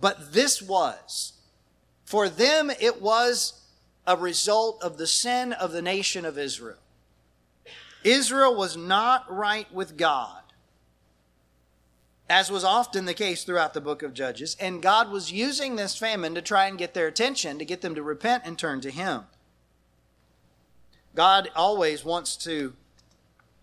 but 0.00 0.32
this 0.32 0.62
was. 0.62 1.34
For 2.06 2.30
them, 2.30 2.70
it 2.80 3.02
was 3.02 3.60
a 4.06 4.16
result 4.16 4.82
of 4.82 4.96
the 4.96 5.06
sin 5.06 5.52
of 5.52 5.72
the 5.72 5.82
nation 5.82 6.24
of 6.24 6.38
Israel. 6.38 6.78
Israel 8.04 8.54
was 8.54 8.74
not 8.74 9.30
right 9.30 9.70
with 9.70 9.98
God, 9.98 10.40
as 12.28 12.50
was 12.50 12.64
often 12.64 13.04
the 13.04 13.14
case 13.14 13.44
throughout 13.44 13.72
the 13.72 13.80
book 13.80 14.02
of 14.02 14.14
Judges, 14.14 14.56
and 14.58 14.82
God 14.82 15.10
was 15.10 15.32
using 15.32 15.76
this 15.76 15.96
famine 15.96 16.34
to 16.34 16.42
try 16.42 16.66
and 16.66 16.78
get 16.78 16.92
their 16.92 17.06
attention, 17.06 17.58
to 17.58 17.64
get 17.64 17.82
them 17.82 17.94
to 17.94 18.02
repent 18.02 18.42
and 18.44 18.58
turn 18.58 18.80
to 18.80 18.90
Him. 18.90 19.22
God 21.14 21.50
always 21.54 22.04
wants 22.04 22.36
to 22.38 22.74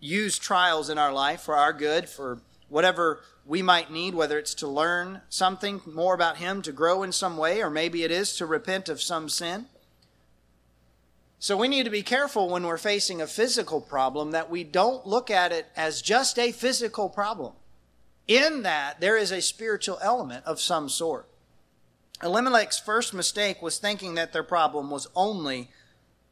use 0.00 0.38
trials 0.38 0.88
in 0.88 0.98
our 0.98 1.12
life 1.12 1.42
for 1.42 1.56
our 1.56 1.72
good, 1.72 2.08
for 2.08 2.40
whatever 2.68 3.20
we 3.46 3.60
might 3.60 3.90
need, 3.90 4.14
whether 4.14 4.38
it's 4.38 4.54
to 4.54 4.66
learn 4.66 5.20
something 5.28 5.82
more 5.86 6.14
about 6.14 6.38
Him, 6.38 6.62
to 6.62 6.72
grow 6.72 7.02
in 7.02 7.12
some 7.12 7.36
way, 7.36 7.62
or 7.62 7.68
maybe 7.68 8.02
it 8.02 8.10
is 8.10 8.34
to 8.36 8.46
repent 8.46 8.88
of 8.88 9.02
some 9.02 9.28
sin. 9.28 9.66
So 11.38 11.58
we 11.58 11.68
need 11.68 11.84
to 11.84 11.90
be 11.90 12.02
careful 12.02 12.48
when 12.48 12.66
we're 12.66 12.78
facing 12.78 13.20
a 13.20 13.26
physical 13.26 13.82
problem 13.82 14.30
that 14.30 14.48
we 14.48 14.64
don't 14.64 15.06
look 15.06 15.30
at 15.30 15.52
it 15.52 15.66
as 15.76 16.00
just 16.00 16.38
a 16.38 16.52
physical 16.52 17.10
problem. 17.10 17.52
In 18.26 18.62
that, 18.62 19.00
there 19.00 19.16
is 19.16 19.30
a 19.30 19.42
spiritual 19.42 19.98
element 20.00 20.44
of 20.46 20.60
some 20.60 20.88
sort. 20.88 21.28
Elimelech's 22.22 22.78
first 22.78 23.12
mistake 23.12 23.60
was 23.60 23.78
thinking 23.78 24.14
that 24.14 24.32
their 24.32 24.42
problem 24.42 24.90
was 24.90 25.08
only 25.14 25.70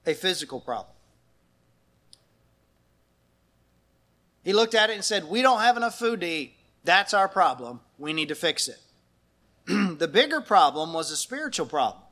a 0.06 0.14
physical 0.14 0.60
problem. 0.60 0.94
He 4.42 4.52
looked 4.52 4.74
at 4.74 4.90
it 4.90 4.94
and 4.94 5.04
said, 5.04 5.24
We 5.24 5.42
don't 5.42 5.60
have 5.60 5.76
enough 5.76 5.98
food 5.98 6.20
to 6.20 6.26
eat. 6.26 6.54
That's 6.84 7.14
our 7.14 7.28
problem. 7.28 7.80
We 7.98 8.12
need 8.12 8.28
to 8.28 8.34
fix 8.34 8.68
it. 8.68 8.80
the 9.98 10.08
bigger 10.08 10.40
problem 10.40 10.92
was 10.92 11.10
a 11.10 11.16
spiritual 11.16 11.66
problem 11.66 12.02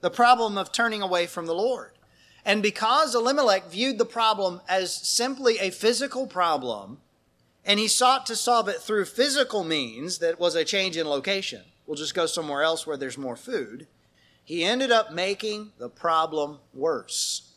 the 0.00 0.10
problem 0.10 0.56
of 0.56 0.70
turning 0.70 1.02
away 1.02 1.26
from 1.26 1.46
the 1.46 1.54
Lord. 1.54 1.90
And 2.44 2.62
because 2.62 3.16
Elimelech 3.16 3.68
viewed 3.68 3.98
the 3.98 4.04
problem 4.04 4.60
as 4.68 4.94
simply 4.94 5.58
a 5.58 5.70
physical 5.70 6.28
problem, 6.28 6.98
and 7.68 7.78
he 7.78 7.86
sought 7.86 8.24
to 8.26 8.34
solve 8.34 8.66
it 8.66 8.80
through 8.80 9.04
physical 9.04 9.62
means 9.62 10.18
that 10.18 10.40
was 10.40 10.54
a 10.54 10.64
change 10.64 10.96
in 10.96 11.06
location, 11.06 11.62
we'll 11.86 11.98
just 11.98 12.14
go 12.14 12.24
somewhere 12.24 12.62
else 12.62 12.86
where 12.86 12.96
there's 12.96 13.18
more 13.18 13.36
food, 13.36 13.86
he 14.42 14.64
ended 14.64 14.90
up 14.90 15.12
making 15.12 15.72
the 15.76 15.90
problem 15.90 16.60
worse. 16.72 17.52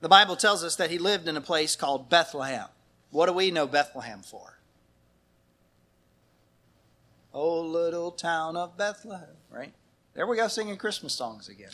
The 0.00 0.08
Bible 0.08 0.36
tells 0.36 0.62
us 0.62 0.76
that 0.76 0.92
he 0.92 0.98
lived 0.98 1.26
in 1.26 1.36
a 1.36 1.40
place 1.40 1.74
called 1.74 2.08
Bethlehem. 2.08 2.68
What 3.10 3.26
do 3.26 3.32
we 3.32 3.50
know 3.50 3.66
Bethlehem 3.66 4.20
for? 4.20 4.60
Oh, 7.34 7.60
little 7.60 8.12
town 8.12 8.56
of 8.56 8.76
Bethlehem, 8.76 9.36
right? 9.50 9.74
There 10.14 10.26
we 10.26 10.36
go 10.36 10.46
singing 10.46 10.76
Christmas 10.76 11.14
songs 11.14 11.48
again. 11.48 11.70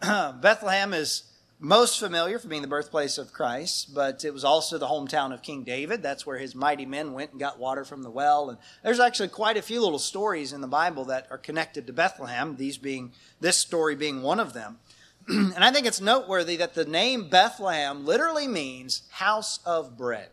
Bethlehem 0.40 0.94
is 0.94 1.24
most 1.62 2.00
familiar 2.00 2.40
for 2.40 2.48
being 2.48 2.60
the 2.60 2.66
birthplace 2.66 3.18
of 3.18 3.32
Christ, 3.32 3.94
but 3.94 4.24
it 4.24 4.34
was 4.34 4.42
also 4.44 4.78
the 4.78 4.88
hometown 4.88 5.32
of 5.32 5.42
King 5.42 5.62
David. 5.62 6.02
That's 6.02 6.26
where 6.26 6.38
his 6.38 6.56
mighty 6.56 6.84
men 6.84 7.12
went 7.12 7.30
and 7.30 7.38
got 7.38 7.60
water 7.60 7.84
from 7.84 8.02
the 8.02 8.10
well. 8.10 8.50
And 8.50 8.58
there's 8.82 8.98
actually 8.98 9.28
quite 9.28 9.56
a 9.56 9.62
few 9.62 9.80
little 9.80 10.00
stories 10.00 10.52
in 10.52 10.60
the 10.60 10.66
Bible 10.66 11.04
that 11.04 11.28
are 11.30 11.38
connected 11.38 11.86
to 11.86 11.92
Bethlehem, 11.92 12.56
these 12.56 12.78
being 12.78 13.12
this 13.40 13.58
story 13.58 13.94
being 13.94 14.22
one 14.22 14.40
of 14.40 14.54
them. 14.54 14.80
and 15.28 15.62
I 15.64 15.70
think 15.70 15.86
it's 15.86 16.00
noteworthy 16.00 16.56
that 16.56 16.74
the 16.74 16.84
name 16.84 17.28
Bethlehem 17.28 18.04
literally 18.04 18.48
means 18.48 19.02
house 19.10 19.60
of 19.64 19.96
bread. 19.96 20.30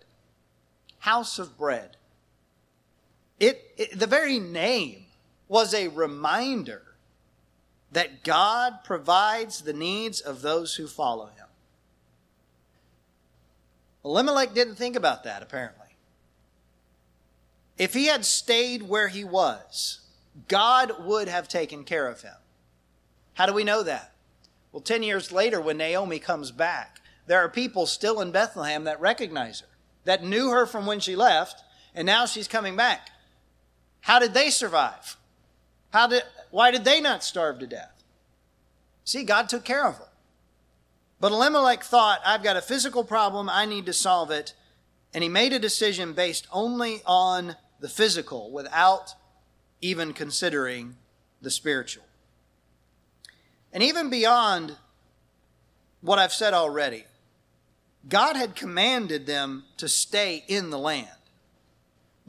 House 0.98 1.38
of 1.38 1.59
bread. 1.59 1.95
It, 3.39 3.71
it, 3.77 4.00
the 4.00 4.07
very 4.07 4.39
name 4.39 5.05
was 5.48 5.75
a 5.75 5.89
reminder 5.89 6.88
that 7.91 8.24
God 8.24 8.84
provides 8.84 9.62
the 9.62 9.74
needs 9.74 10.22
of 10.22 10.41
those 10.41 10.75
who 10.75 10.88
follow 10.88 11.27
him. 11.27 11.48
Elimelech 14.05 14.53
didn't 14.53 14.75
think 14.75 14.96
about 14.96 15.24
that, 15.24 15.41
apparently. 15.41 15.88
If 17.77 17.93
he 17.93 18.08
had 18.08 18.25
stayed 18.25 18.84
where 18.84 19.08
he 19.08 19.24
was, 19.24 20.01
God 20.48 21.05
would 21.05 21.27
have 21.27 21.48
taken 21.48 21.84
care 21.84 22.08
of 22.08 22.22
him. 22.22 22.36
How 23.34 23.46
do 23.46 23.53
we 23.53 23.63
know 23.63 23.84
that? 23.84 24.13
Well, 24.72 24.81
10 24.81 25.01
years 25.01 25.31
later, 25.31 25.60
when 25.60 25.77
Naomi 25.77 26.19
comes 26.19 26.51
back, 26.51 27.00
there 27.25 27.39
are 27.39 27.50
people 27.50 27.86
still 27.86 28.22
in 28.22 28.31
Bethlehem 28.31 28.84
that 28.84 29.00
recognize 29.00 29.62
her, 29.62 29.67
that 30.03 30.24
knew 30.24 30.50
her 30.50 30.65
from 30.65 30.86
when 30.86 31.00
she 31.00 31.15
left, 31.15 31.63
and 31.96 32.05
now 32.05 32.25
she's 32.25 32.48
coming 32.48 32.75
back. 32.75 33.10
How 34.01 34.19
did 34.19 34.34
they 34.34 34.50
survive? 34.50 35.17
How 35.91 36.08
did, 36.08 36.24
why 36.51 36.72
did 36.72 36.86
they 36.86 37.01
not 37.01 37.24
starve 37.24 37.60
to 37.60 37.68
death? 37.68 38.03
See, 39.03 39.24
God 39.24 39.50
took 39.50 39.65
care 39.65 39.86
of 39.86 39.98
them. 39.98 40.08
But 41.20 41.32
Elimelech 41.32 41.84
thought, 41.84 42.22
I've 42.25 42.44
got 42.44 42.58
a 42.58 42.62
physical 42.62 43.03
problem, 43.03 43.50
I 43.50 43.65
need 43.65 43.86
to 43.88 43.94
solve 43.94 44.32
it. 44.32 44.53
And 45.13 45.24
he 45.24 45.29
made 45.29 45.53
a 45.53 45.60
decision 45.60 46.13
based 46.13 46.48
only 46.51 47.01
on 47.06 47.56
the 47.79 47.89
physical 47.89 48.51
without 48.51 49.15
even 49.82 50.13
considering 50.13 50.96
the 51.41 51.50
spiritual. 51.50 52.03
And 53.74 53.84
even 53.84 54.10
beyond 54.10 54.77
what 56.01 56.20
I've 56.20 56.34
said 56.34 56.53
already, 56.53 57.06
God 58.08 58.36
had 58.36 58.56
commanded 58.56 59.25
them 59.25 59.65
to 59.77 59.89
stay 59.89 60.44
in 60.48 60.70
the 60.70 60.79
land. 60.79 61.08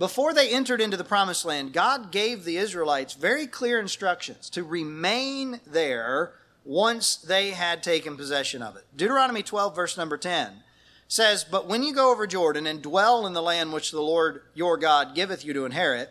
Before 0.00 0.32
they 0.32 0.48
entered 0.48 0.80
into 0.80 0.96
the 0.96 1.04
promised 1.04 1.44
land, 1.44 1.74
God 1.74 2.10
gave 2.10 2.44
the 2.44 2.56
Israelites 2.56 3.12
very 3.12 3.46
clear 3.46 3.78
instructions 3.78 4.48
to 4.48 4.64
remain 4.64 5.60
there 5.66 6.32
once 6.64 7.16
they 7.16 7.50
had 7.50 7.82
taken 7.82 8.16
possession 8.16 8.62
of 8.62 8.76
it. 8.76 8.86
Deuteronomy 8.96 9.42
12, 9.42 9.76
verse 9.76 9.98
number 9.98 10.16
10 10.16 10.62
says, 11.06 11.44
But 11.44 11.68
when 11.68 11.82
you 11.82 11.92
go 11.92 12.10
over 12.10 12.26
Jordan 12.26 12.66
and 12.66 12.80
dwell 12.80 13.26
in 13.26 13.34
the 13.34 13.42
land 13.42 13.74
which 13.74 13.90
the 13.90 14.00
Lord 14.00 14.40
your 14.54 14.78
God 14.78 15.14
giveth 15.14 15.44
you 15.44 15.52
to 15.52 15.66
inherit, 15.66 16.08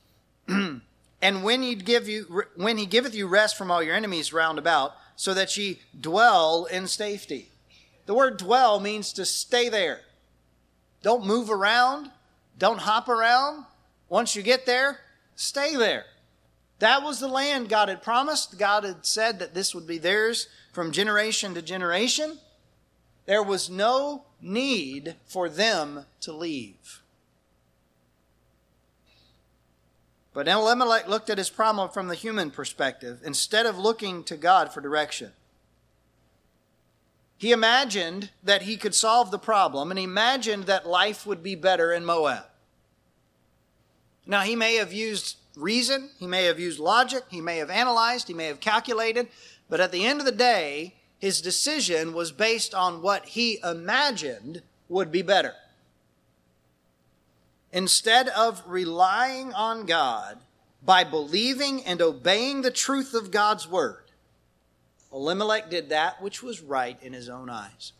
and 0.48 0.82
when 1.22 1.62
he 1.62 1.76
give 1.76 2.08
you 2.08 2.42
when 2.56 2.78
he 2.78 2.86
giveth 2.86 3.14
you 3.14 3.28
rest 3.28 3.56
from 3.56 3.70
all 3.70 3.80
your 3.80 3.94
enemies 3.94 4.32
round 4.32 4.58
about, 4.58 4.94
so 5.14 5.34
that 5.34 5.56
ye 5.56 5.78
dwell 6.00 6.64
in 6.64 6.88
safety. 6.88 7.50
The 8.06 8.14
word 8.14 8.38
dwell 8.38 8.80
means 8.80 9.12
to 9.12 9.24
stay 9.24 9.68
there. 9.68 10.00
Don't 11.00 11.24
move 11.24 11.48
around, 11.48 12.10
don't 12.60 12.78
hop 12.78 13.08
around. 13.08 13.64
Once 14.08 14.36
you 14.36 14.42
get 14.42 14.66
there, 14.66 15.00
stay 15.34 15.74
there. 15.74 16.04
That 16.78 17.02
was 17.02 17.18
the 17.18 17.28
land 17.28 17.68
God 17.68 17.88
had 17.88 18.02
promised. 18.02 18.58
God 18.58 18.84
had 18.84 19.04
said 19.04 19.38
that 19.38 19.54
this 19.54 19.74
would 19.74 19.86
be 19.86 19.98
theirs 19.98 20.46
from 20.72 20.92
generation 20.92 21.54
to 21.54 21.62
generation. 21.62 22.38
There 23.26 23.42
was 23.42 23.68
no 23.68 24.24
need 24.40 25.16
for 25.26 25.48
them 25.48 26.04
to 26.20 26.32
leave. 26.32 27.02
But 30.32 30.46
Elimelech 30.46 31.08
looked 31.08 31.30
at 31.30 31.38
his 31.38 31.50
problem 31.50 31.88
from 31.90 32.08
the 32.08 32.14
human 32.14 32.50
perspective 32.50 33.20
instead 33.24 33.66
of 33.66 33.78
looking 33.78 34.22
to 34.24 34.36
God 34.36 34.72
for 34.72 34.80
direction. 34.80 35.32
He 37.36 37.52
imagined 37.52 38.30
that 38.42 38.62
he 38.62 38.76
could 38.76 38.94
solve 38.94 39.30
the 39.30 39.38
problem 39.38 39.90
and 39.90 39.98
imagined 39.98 40.64
that 40.64 40.86
life 40.86 41.26
would 41.26 41.42
be 41.42 41.54
better 41.54 41.90
in 41.90 42.04
Moab. 42.04 42.49
Now, 44.30 44.42
he 44.42 44.54
may 44.54 44.76
have 44.76 44.92
used 44.92 45.38
reason, 45.56 46.10
he 46.20 46.28
may 46.28 46.44
have 46.44 46.60
used 46.60 46.78
logic, 46.78 47.24
he 47.30 47.40
may 47.40 47.56
have 47.56 47.68
analyzed, 47.68 48.28
he 48.28 48.34
may 48.34 48.46
have 48.46 48.60
calculated, 48.60 49.26
but 49.68 49.80
at 49.80 49.90
the 49.90 50.06
end 50.06 50.20
of 50.20 50.24
the 50.24 50.30
day, 50.30 50.94
his 51.18 51.40
decision 51.40 52.12
was 52.12 52.30
based 52.30 52.72
on 52.72 53.02
what 53.02 53.26
he 53.26 53.58
imagined 53.64 54.62
would 54.88 55.10
be 55.10 55.22
better. 55.22 55.54
Instead 57.72 58.28
of 58.28 58.62
relying 58.68 59.52
on 59.52 59.84
God 59.84 60.38
by 60.80 61.02
believing 61.02 61.84
and 61.84 62.00
obeying 62.00 62.62
the 62.62 62.70
truth 62.70 63.14
of 63.14 63.32
God's 63.32 63.66
word, 63.66 64.12
Elimelech 65.12 65.70
did 65.70 65.88
that 65.88 66.22
which 66.22 66.40
was 66.40 66.60
right 66.60 67.02
in 67.02 67.14
his 67.14 67.28
own 67.28 67.50
eyes. 67.50 67.94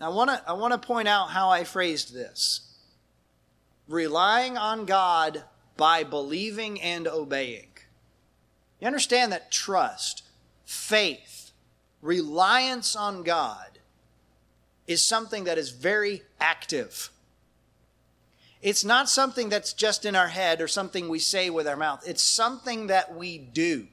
I 0.00 0.08
want 0.08 0.30
to 0.30 0.42
I 0.46 0.52
want 0.52 0.72
to 0.72 0.86
point 0.86 1.08
out 1.08 1.30
how 1.30 1.48
I 1.48 1.64
phrased 1.64 2.12
this. 2.12 2.60
Relying 3.88 4.58
on 4.58 4.84
God 4.84 5.44
by 5.76 6.04
believing 6.04 6.80
and 6.80 7.06
obeying. 7.06 7.68
You 8.80 8.86
understand 8.86 9.32
that 9.32 9.50
trust, 9.50 10.22
faith, 10.64 11.52
reliance 12.02 12.94
on 12.94 13.22
God 13.22 13.78
is 14.86 15.02
something 15.02 15.44
that 15.44 15.58
is 15.58 15.70
very 15.70 16.22
active. 16.40 17.10
It's 18.62 18.84
not 18.84 19.08
something 19.08 19.48
that's 19.48 19.72
just 19.72 20.04
in 20.04 20.16
our 20.16 20.28
head 20.28 20.60
or 20.60 20.68
something 20.68 21.08
we 21.08 21.18
say 21.18 21.50
with 21.50 21.66
our 21.66 21.76
mouth. 21.76 22.02
It's 22.06 22.22
something 22.22 22.88
that 22.88 23.14
we 23.14 23.38
do. 23.38 23.86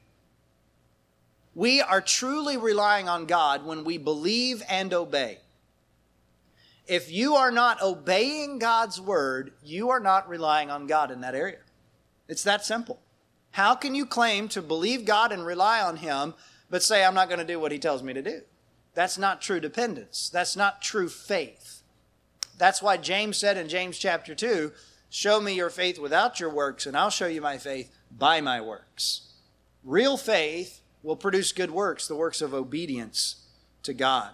We 1.56 1.82
are 1.82 2.02
truly 2.02 2.58
relying 2.58 3.08
on 3.08 3.26
God 3.26 3.66
when 3.66 3.84
we 3.84 3.98
believe 3.98 4.64
and 4.68 4.94
obey. 4.94 5.40
If 6.88 7.12
you 7.12 7.36
are 7.36 7.52
not 7.52 7.82
obeying 7.82 8.60
God's 8.60 9.00
word, 9.00 9.54
you 9.64 9.90
are 9.90 10.00
not 10.00 10.28
relying 10.28 10.70
on 10.70 10.88
God 10.88 11.12
in 11.12 11.22
that 11.22 11.36
area. 11.36 11.60
It's 12.28 12.44
that 12.44 12.66
simple. 12.66 13.00
How 13.52 13.76
can 13.76 13.96
you 13.96 14.06
claim 14.06 14.48
to 14.50 14.62
believe 14.62 15.06
God 15.06 15.32
and 15.32 15.46
rely 15.46 15.82
on 15.82 15.98
Him, 15.98 16.34
but 16.70 16.84
say, 16.84 17.06
I'm 17.06 17.14
not 17.14 17.30
going 17.30 17.40
to 17.40 17.46
do 17.46 17.60
what 17.60 17.72
He 17.72 17.80
tells 17.80 18.04
me 18.04 18.14
to 18.14 18.22
do? 18.22 18.42
That's 18.96 19.18
not 19.18 19.42
true 19.42 19.60
dependence. 19.60 20.30
That's 20.30 20.56
not 20.56 20.82
true 20.82 21.08
faith. 21.08 21.84
That's 22.58 22.82
why 22.82 22.98
James 22.98 23.38
said 23.38 23.58
in 23.58 23.70
James 23.70 23.98
chapter 23.98 24.36
2 24.36 24.72
Show 25.10 25.40
me 25.40 25.54
your 25.54 25.70
faith 25.70 26.00
without 26.00 26.40
your 26.40 26.50
works, 26.50 26.88
and 26.88 26.98
I'll 26.98 27.12
show 27.12 27.28
you 27.28 27.40
my 27.40 27.60
faith 27.60 27.92
by 28.12 28.42
my 28.42 28.60
works. 28.60 29.34
Real 29.84 30.18
faith 30.18 30.82
will 31.04 31.16
produce 31.16 31.52
good 31.52 31.70
works, 31.70 32.08
the 32.08 32.16
works 32.16 32.42
of 32.42 32.54
obedience 32.54 33.36
to 33.84 33.94
God. 33.94 34.32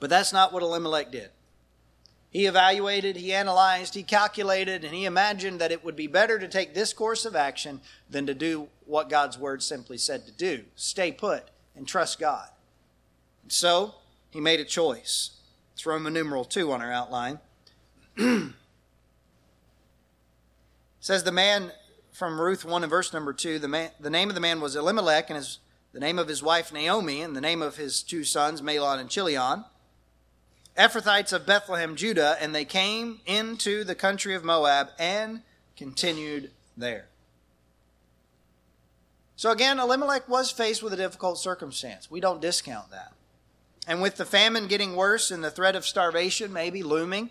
But 0.00 0.10
that's 0.10 0.32
not 0.32 0.52
what 0.52 0.64
Elimelech 0.64 1.12
did. 1.12 1.30
He 2.30 2.44
evaluated, 2.46 3.16
he 3.16 3.32
analyzed, 3.32 3.94
he 3.94 4.02
calculated, 4.02 4.84
and 4.84 4.94
he 4.94 5.06
imagined 5.06 5.60
that 5.60 5.72
it 5.72 5.82
would 5.82 5.96
be 5.96 6.06
better 6.06 6.38
to 6.38 6.46
take 6.46 6.74
this 6.74 6.92
course 6.92 7.24
of 7.24 7.34
action 7.34 7.80
than 8.10 8.26
to 8.26 8.34
do 8.34 8.68
what 8.84 9.08
God's 9.08 9.38
word 9.38 9.62
simply 9.62 9.96
said 9.96 10.26
to 10.26 10.32
do 10.32 10.64
stay 10.76 11.10
put 11.10 11.48
and 11.74 11.88
trust 11.88 12.18
God. 12.18 12.48
And 13.42 13.52
so 13.52 13.94
he 14.30 14.40
made 14.40 14.60
a 14.60 14.64
choice. 14.64 15.30
It's 15.72 15.86
Roman 15.86 16.12
numeral 16.12 16.44
2 16.44 16.70
on 16.70 16.82
our 16.82 16.92
outline. 16.92 17.38
says 21.00 21.24
the 21.24 21.32
man 21.32 21.72
from 22.12 22.40
Ruth 22.40 22.64
1 22.64 22.82
and 22.82 22.90
verse 22.90 23.12
number 23.12 23.32
2, 23.32 23.58
the, 23.58 23.68
man, 23.68 23.90
the 24.00 24.10
name 24.10 24.28
of 24.28 24.34
the 24.34 24.40
man 24.40 24.60
was 24.60 24.76
Elimelech, 24.76 25.30
and 25.30 25.36
his, 25.36 25.60
the 25.92 26.00
name 26.00 26.18
of 26.18 26.28
his 26.28 26.42
wife 26.42 26.72
Naomi, 26.72 27.22
and 27.22 27.34
the 27.36 27.40
name 27.40 27.62
of 27.62 27.76
his 27.76 28.02
two 28.02 28.24
sons, 28.24 28.60
Mahlon 28.60 28.98
and 28.98 29.08
Chilion, 29.08 29.64
Ephrathites 30.78 31.32
of 31.32 31.44
Bethlehem, 31.44 31.96
Judah, 31.96 32.36
and 32.40 32.54
they 32.54 32.64
came 32.64 33.20
into 33.26 33.82
the 33.82 33.96
country 33.96 34.34
of 34.34 34.44
Moab 34.44 34.90
and 34.98 35.42
continued 35.76 36.52
there. 36.76 37.06
So 39.34 39.50
again, 39.50 39.80
Elimelech 39.80 40.28
was 40.28 40.52
faced 40.52 40.82
with 40.82 40.92
a 40.92 40.96
difficult 40.96 41.38
circumstance. 41.38 42.10
We 42.10 42.20
don't 42.20 42.40
discount 42.40 42.90
that. 42.92 43.12
And 43.88 44.00
with 44.00 44.16
the 44.16 44.24
famine 44.24 44.68
getting 44.68 44.94
worse 44.94 45.30
and 45.30 45.42
the 45.42 45.50
threat 45.50 45.74
of 45.74 45.84
starvation 45.84 46.52
maybe 46.52 46.82
looming, 46.82 47.30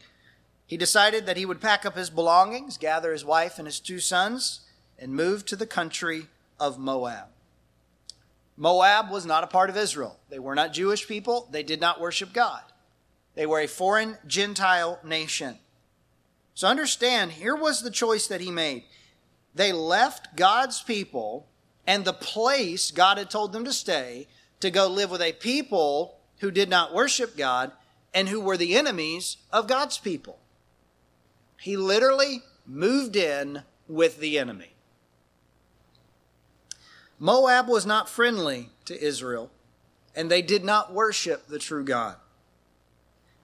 he 0.65 0.75
decided 0.75 1.25
that 1.25 1.37
he 1.37 1.45
would 1.45 1.61
pack 1.61 1.85
up 1.85 1.95
his 1.95 2.09
belongings, 2.09 2.77
gather 2.77 3.13
his 3.13 3.23
wife 3.23 3.57
and 3.57 3.67
his 3.67 3.79
two 3.79 3.99
sons, 3.99 4.61
and 4.99 5.13
move 5.13 5.45
to 5.45 5.55
the 5.55 5.67
country 5.67 6.27
of 6.59 6.77
Moab. 6.77 7.27
Moab 8.57 9.09
was 9.11 9.25
not 9.25 9.43
a 9.43 9.47
part 9.47 9.69
of 9.69 9.77
Israel. 9.77 10.17
They 10.29 10.39
were 10.39 10.55
not 10.55 10.73
Jewish 10.73 11.07
people. 11.07 11.47
They 11.51 11.63
did 11.63 11.79
not 11.79 12.01
worship 12.01 12.33
God. 12.33 12.63
They 13.37 13.45
were 13.45 13.59
a 13.59 13.67
foreign 13.67 14.17
Gentile 14.25 14.97
nation. 15.03 15.59
So 16.55 16.67
understand, 16.67 17.33
here 17.33 17.55
was 17.55 17.83
the 17.83 17.91
choice 17.91 18.25
that 18.25 18.41
he 18.41 18.49
made. 18.49 18.85
They 19.53 19.71
left 19.71 20.35
God's 20.35 20.81
people 20.81 21.45
and 21.85 22.03
the 22.03 22.13
place 22.13 22.89
God 22.89 23.19
had 23.19 23.29
told 23.29 23.53
them 23.53 23.63
to 23.65 23.71
stay 23.71 24.27
to 24.59 24.71
go 24.71 24.87
live 24.87 25.11
with 25.11 25.21
a 25.21 25.33
people 25.33 26.17
who 26.39 26.49
did 26.49 26.67
not 26.67 26.95
worship 26.95 27.37
God 27.37 27.73
and 28.11 28.27
who 28.27 28.41
were 28.41 28.57
the 28.57 28.75
enemies 28.75 29.37
of 29.53 29.67
God's 29.67 29.99
people. 29.99 30.39
He 31.61 31.77
literally 31.77 32.41
moved 32.65 33.15
in 33.15 33.61
with 33.87 34.19
the 34.19 34.39
enemy. 34.39 34.73
Moab 37.19 37.67
was 37.67 37.85
not 37.85 38.09
friendly 38.09 38.69
to 38.85 38.99
Israel, 38.99 39.51
and 40.15 40.31
they 40.31 40.41
did 40.41 40.65
not 40.65 40.91
worship 40.91 41.45
the 41.45 41.59
true 41.59 41.83
God. 41.83 42.15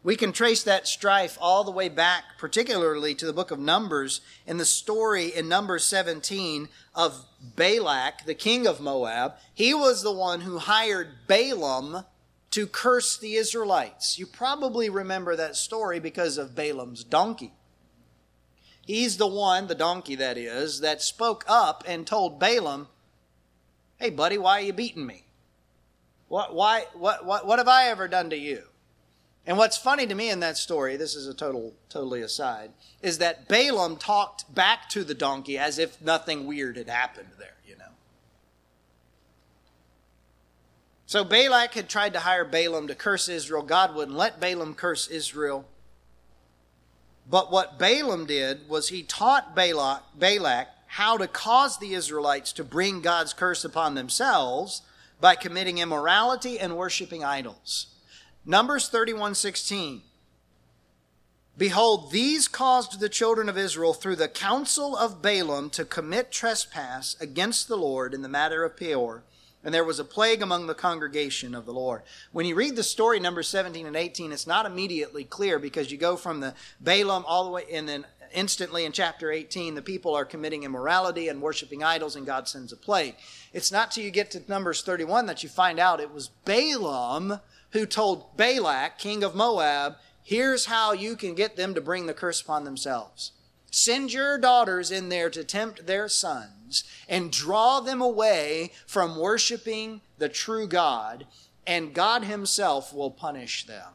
We 0.03 0.17
can 0.17 0.33
trace 0.33 0.63
that 0.63 0.85
strife 0.85 1.37
all 1.39 1.63
the 1.63 1.71
way 1.71 1.87
back, 1.87 2.37
particularly 2.37 3.15
to 3.15 3.25
the 3.25 3.31
book 3.31 3.51
of 3.51 3.59
Numbers, 3.59 4.19
in 4.45 4.57
the 4.57 4.65
story 4.65 5.27
in 5.27 5.47
Numbers 5.47 5.85
17 5.85 6.67
of 6.93 7.25
Balak, 7.55 8.25
the 8.25 8.35
king 8.35 8.67
of 8.67 8.81
Moab. 8.81 9.35
He 9.53 9.73
was 9.73 10.03
the 10.03 10.11
one 10.11 10.41
who 10.41 10.57
hired 10.57 11.25
Balaam 11.27 12.03
to 12.51 12.67
curse 12.67 13.17
the 13.17 13.35
Israelites. 13.35 14.19
You 14.19 14.25
probably 14.25 14.89
remember 14.89 15.37
that 15.37 15.55
story 15.55 16.01
because 16.01 16.37
of 16.37 16.53
Balaam's 16.53 17.05
donkey. 17.05 17.53
He's 18.85 19.15
the 19.15 19.27
one, 19.27 19.67
the 19.67 19.75
donkey 19.75 20.15
that 20.15 20.37
is, 20.37 20.81
that 20.81 21.01
spoke 21.01 21.45
up 21.47 21.85
and 21.87 22.05
told 22.05 22.41
Balaam, 22.41 22.89
Hey, 23.95 24.09
buddy, 24.09 24.37
why 24.37 24.59
are 24.59 24.63
you 24.63 24.73
beating 24.73 25.05
me? 25.05 25.27
What, 26.27 26.53
why, 26.53 26.87
what, 26.93 27.25
what, 27.25 27.47
what 27.47 27.59
have 27.59 27.69
I 27.69 27.85
ever 27.85 28.09
done 28.09 28.29
to 28.31 28.37
you? 28.37 28.63
And 29.45 29.57
what's 29.57 29.77
funny 29.77 30.07
to 30.07 30.15
me 30.15 30.29
in 30.29 30.39
that 30.39 30.57
story, 30.57 30.95
this 30.95 31.15
is 31.15 31.27
a 31.27 31.33
total, 31.33 31.73
totally 31.89 32.21
aside, 32.21 32.71
is 33.01 33.17
that 33.17 33.49
Balaam 33.49 33.97
talked 33.97 34.53
back 34.53 34.87
to 34.89 35.03
the 35.03 35.13
donkey 35.13 35.57
as 35.57 35.77
if 35.77 36.01
nothing 36.01 36.45
weird 36.47 36.77
had 36.77 36.87
happened 36.87 37.27
there, 37.37 37.55
you 37.67 37.75
know. 37.75 37.91
So 41.05 41.25
Balak 41.25 41.73
had 41.73 41.89
tried 41.89 42.13
to 42.13 42.19
hire 42.19 42.45
Balaam 42.45 42.87
to 42.87 42.95
curse 42.95 43.27
Israel. 43.27 43.63
God 43.63 43.93
wouldn't 43.93 44.17
let 44.17 44.39
Balaam 44.39 44.75
curse 44.75 45.09
Israel. 45.09 45.65
But 47.29 47.51
what 47.51 47.77
Balaam 47.77 48.25
did 48.25 48.69
was 48.69 48.89
he 48.89 49.03
taught 49.03 49.55
Balak, 49.55 50.03
Balak 50.17 50.69
how 50.87 51.17
to 51.17 51.27
cause 51.27 51.79
the 51.79 51.95
Israelites 51.95 52.53
to 52.53 52.63
bring 52.63 53.01
God's 53.01 53.33
curse 53.33 53.65
upon 53.65 53.95
themselves 53.95 54.83
by 55.19 55.35
committing 55.35 55.79
immorality 55.79 56.59
and 56.59 56.77
worshiping 56.77 57.23
idols. 57.23 57.87
Numbers 58.45 58.89
31:16 58.89 60.01
Behold, 61.55 62.11
these 62.11 62.47
caused 62.47 62.99
the 62.99 63.09
children 63.09 63.47
of 63.47 63.57
Israel 63.57 63.93
through 63.93 64.15
the 64.15 64.27
counsel 64.27 64.97
of 64.97 65.21
Balaam 65.21 65.69
to 65.69 65.85
commit 65.85 66.31
trespass 66.31 67.15
against 67.19 67.67
the 67.67 67.77
Lord 67.77 68.13
in 68.13 68.23
the 68.23 68.29
matter 68.29 68.63
of 68.63 68.75
Peor 68.75 69.23
and 69.63 69.73
there 69.73 69.83
was 69.83 69.99
a 69.99 70.05
plague 70.05 70.41
among 70.41 70.67
the 70.67 70.75
congregation 70.75 71.55
of 71.55 71.65
the 71.65 71.73
Lord. 71.73 72.01
When 72.31 72.45
you 72.45 72.55
read 72.55 72.75
the 72.75 72.83
story, 72.83 73.19
number 73.19 73.43
17 73.43 73.85
and 73.85 73.95
18, 73.95 74.31
it's 74.31 74.45
not 74.45 74.65
immediately 74.65 75.23
clear 75.23 75.57
because 75.57 75.91
you 75.91 75.97
go 75.97 76.17
from 76.17 76.41
the 76.41 76.53
Balaam 76.81 77.23
all 77.25 77.45
the 77.45 77.51
way, 77.51 77.63
and 77.71 77.87
then 77.87 78.05
instantly 78.33 78.83
in 78.83 78.91
chapter 78.91 79.31
18, 79.31 79.75
the 79.75 79.81
people 79.81 80.15
are 80.15 80.25
committing 80.25 80.63
immorality 80.63 81.29
and 81.29 81.41
worshiping 81.41 81.81
idols, 81.81 82.15
and 82.15 82.25
God 82.25 82.47
sends 82.49 82.73
a 82.73 82.77
plague. 82.77 83.15
It's 83.53 83.71
not 83.71 83.91
till 83.91 84.03
you 84.03 84.11
get 84.11 84.31
to 84.31 84.43
Numbers 84.49 84.81
31 84.81 85.27
that 85.27 85.43
you 85.43 85.49
find 85.49 85.79
out 85.79 86.01
it 86.01 86.13
was 86.13 86.29
Balaam 86.43 87.39
who 87.73 87.85
told 87.85 88.37
Balak, 88.37 88.97
king 88.97 89.23
of 89.23 89.35
Moab, 89.35 89.97
here's 90.23 90.67
how 90.67 90.93
you 90.93 91.15
can 91.15 91.35
get 91.35 91.55
them 91.55 91.73
to 91.73 91.81
bring 91.81 92.05
the 92.05 92.13
curse 92.13 92.39
upon 92.39 92.63
themselves. 92.63 93.31
Send 93.71 94.13
your 94.13 94.37
daughters 94.37 94.91
in 94.91 95.09
there 95.09 95.31
to 95.31 95.43
tempt 95.43 95.87
their 95.87 96.07
sons 96.07 96.83
and 97.09 97.31
draw 97.31 97.79
them 97.79 98.01
away 98.01 98.71
from 98.85 99.17
worshiping 99.17 100.01
the 100.19 100.29
true 100.29 100.67
God, 100.67 101.25
and 101.65 101.93
God 101.93 102.23
Himself 102.23 102.93
will 102.93 103.11
punish 103.11 103.65
them. 103.65 103.93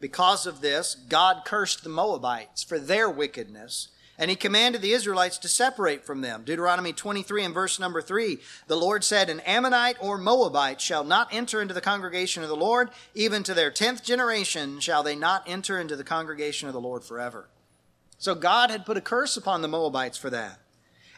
Because 0.00 0.46
of 0.46 0.60
this, 0.60 0.96
God 0.96 1.42
cursed 1.44 1.84
the 1.84 1.88
Moabites 1.88 2.64
for 2.64 2.80
their 2.80 3.08
wickedness 3.08 3.88
and 4.18 4.30
he 4.30 4.36
commanded 4.36 4.82
the 4.82 4.92
Israelites 4.92 5.38
to 5.38 5.48
separate 5.48 6.04
from 6.04 6.20
them. 6.20 6.42
Deuteronomy 6.44 6.92
23 6.92 7.44
and 7.44 7.54
verse 7.54 7.78
number 7.78 8.02
3. 8.02 8.38
The 8.66 8.76
Lord 8.76 9.04
said, 9.04 9.30
An 9.30 9.40
Ammonite 9.40 9.96
or 10.00 10.18
Moabite 10.18 10.80
shall 10.80 11.04
not 11.04 11.32
enter 11.32 11.62
into 11.62 11.74
the 11.74 11.80
congregation 11.80 12.42
of 12.42 12.48
the 12.48 12.56
Lord, 12.56 12.90
even 13.14 13.42
to 13.44 13.54
their 13.54 13.70
tenth 13.70 14.04
generation 14.04 14.80
shall 14.80 15.02
they 15.02 15.16
not 15.16 15.44
enter 15.46 15.80
into 15.80 15.96
the 15.96 16.04
congregation 16.04 16.68
of 16.68 16.74
the 16.74 16.80
Lord 16.80 17.04
forever. 17.04 17.48
So 18.18 18.34
God 18.34 18.70
had 18.70 18.86
put 18.86 18.96
a 18.96 19.00
curse 19.00 19.36
upon 19.36 19.62
the 19.62 19.68
Moabites 19.68 20.18
for 20.18 20.30
that. 20.30 20.60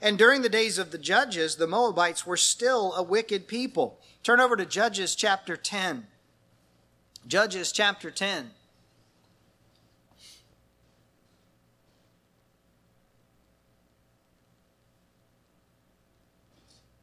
And 0.01 0.17
during 0.17 0.43
the 0.43 0.49
days 0.49 0.79
of 0.79 0.91
the 0.91 0.99
judges, 0.99 1.57
the 1.57 1.67
Moabites 1.67 2.27
were 2.27 2.37
still 2.37 2.95
a 2.95 3.03
wicked 3.03 3.49
people. 3.49 3.99
Turn 4.23 4.41
over 4.41 4.57
to 4.57 4.65
Judges 4.65 5.15
chapter 5.15 5.57
10. 5.57 6.07
Judges 7.27 7.73
chapter 7.73 8.11
10. 8.11 8.51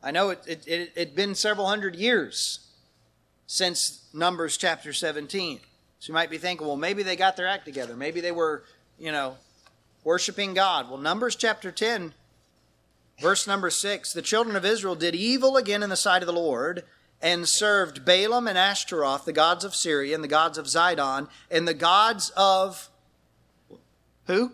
I 0.03 0.11
know 0.11 0.31
it, 0.31 0.43
it, 0.47 0.67
it, 0.67 0.97
had 0.97 1.15
been 1.15 1.35
several 1.35 1.67
hundred 1.67 1.95
years 1.95 2.67
since 3.45 4.05
Numbers 4.13 4.57
chapter 4.57 4.93
17. 4.93 5.59
So 5.99 6.09
you 6.09 6.13
might 6.13 6.31
be 6.31 6.39
thinking, 6.39 6.65
well, 6.65 6.77
maybe 6.77 7.03
they 7.03 7.15
got 7.15 7.37
their 7.37 7.47
act 7.47 7.65
together. 7.65 7.95
Maybe 7.95 8.21
they 8.21 8.31
were, 8.31 8.63
you 8.97 9.11
know, 9.11 9.37
worshiping 10.03 10.53
God. 10.53 10.89
Well, 10.89 10.97
Numbers 10.97 11.35
chapter 11.35 11.71
10, 11.71 12.13
verse 13.19 13.45
number 13.45 13.69
6 13.69 14.13
the 14.13 14.21
children 14.21 14.55
of 14.55 14.65
Israel 14.65 14.95
did 14.95 15.13
evil 15.13 15.57
again 15.57 15.83
in 15.83 15.89
the 15.89 15.95
sight 15.95 16.23
of 16.23 16.27
the 16.27 16.33
Lord 16.33 16.83
and 17.21 17.47
served 17.47 18.03
Baalim 18.03 18.49
and 18.49 18.57
Ashtaroth, 18.57 19.25
the 19.25 19.33
gods 19.33 19.63
of 19.63 19.75
Syria, 19.75 20.15
and 20.15 20.23
the 20.23 20.27
gods 20.27 20.57
of 20.57 20.65
Zidon, 20.65 21.29
and 21.51 21.67
the 21.67 21.75
gods 21.75 22.31
of 22.35 22.89
who? 24.25 24.53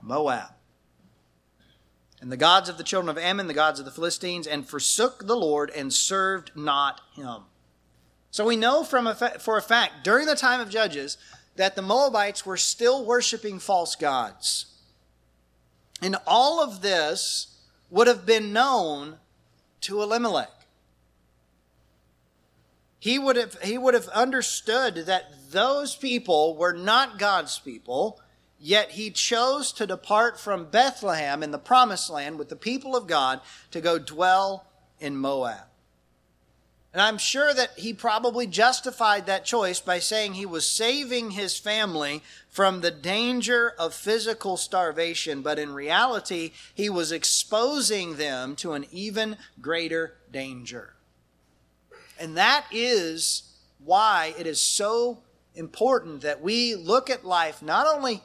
Moab 0.00 0.55
and 2.20 2.32
the 2.32 2.36
gods 2.36 2.68
of 2.68 2.78
the 2.78 2.84
children 2.84 3.10
of 3.10 3.22
Ammon, 3.22 3.46
the 3.46 3.54
gods 3.54 3.78
of 3.78 3.84
the 3.84 3.90
Philistines, 3.90 4.46
and 4.46 4.66
forsook 4.66 5.26
the 5.26 5.36
Lord 5.36 5.70
and 5.70 5.92
served 5.92 6.50
not 6.54 7.00
him. 7.14 7.42
So 8.30 8.44
we 8.44 8.56
know 8.56 8.84
from 8.84 9.06
a 9.06 9.14
fa- 9.14 9.38
for 9.38 9.56
a 9.56 9.62
fact 9.62 10.04
during 10.04 10.26
the 10.26 10.34
time 10.34 10.60
of 10.60 10.70
Judges 10.70 11.18
that 11.56 11.76
the 11.76 11.82
Moabites 11.82 12.44
were 12.44 12.56
still 12.56 13.04
worshiping 13.04 13.58
false 13.58 13.96
gods. 13.96 14.66
And 16.02 16.16
all 16.26 16.62
of 16.62 16.82
this 16.82 17.58
would 17.90 18.06
have 18.06 18.26
been 18.26 18.52
known 18.52 19.16
to 19.82 20.02
Elimelech. 20.02 20.50
He 22.98 23.18
would 23.18 23.36
have, 23.36 23.60
he 23.62 23.78
would 23.78 23.94
have 23.94 24.08
understood 24.08 24.96
that 25.06 25.50
those 25.50 25.94
people 25.94 26.56
were 26.56 26.72
not 26.72 27.18
God's 27.18 27.58
people, 27.58 28.20
yet 28.58 28.92
he 28.92 29.10
chose 29.10 29.72
to 29.72 29.86
depart 29.86 30.40
from 30.40 30.70
Bethlehem 30.70 31.42
in 31.42 31.50
the 31.50 31.58
promised 31.58 32.10
land 32.10 32.38
with 32.38 32.48
the 32.48 32.56
people 32.56 32.96
of 32.96 33.06
God 33.06 33.40
to 33.70 33.80
go 33.80 33.98
dwell 33.98 34.66
in 35.00 35.16
Moab. 35.16 35.64
And 36.96 37.02
I'm 37.02 37.18
sure 37.18 37.52
that 37.52 37.72
he 37.76 37.92
probably 37.92 38.46
justified 38.46 39.26
that 39.26 39.44
choice 39.44 39.80
by 39.80 39.98
saying 39.98 40.32
he 40.32 40.46
was 40.46 40.66
saving 40.66 41.32
his 41.32 41.58
family 41.58 42.22
from 42.48 42.80
the 42.80 42.90
danger 42.90 43.74
of 43.78 43.92
physical 43.92 44.56
starvation, 44.56 45.42
but 45.42 45.58
in 45.58 45.74
reality, 45.74 46.52
he 46.74 46.88
was 46.88 47.12
exposing 47.12 48.16
them 48.16 48.56
to 48.56 48.72
an 48.72 48.86
even 48.90 49.36
greater 49.60 50.14
danger. 50.32 50.94
And 52.18 52.34
that 52.38 52.64
is 52.72 53.52
why 53.84 54.34
it 54.38 54.46
is 54.46 54.58
so 54.58 55.18
important 55.54 56.22
that 56.22 56.40
we 56.40 56.74
look 56.74 57.10
at 57.10 57.26
life 57.26 57.60
not 57.60 57.86
only 57.86 58.22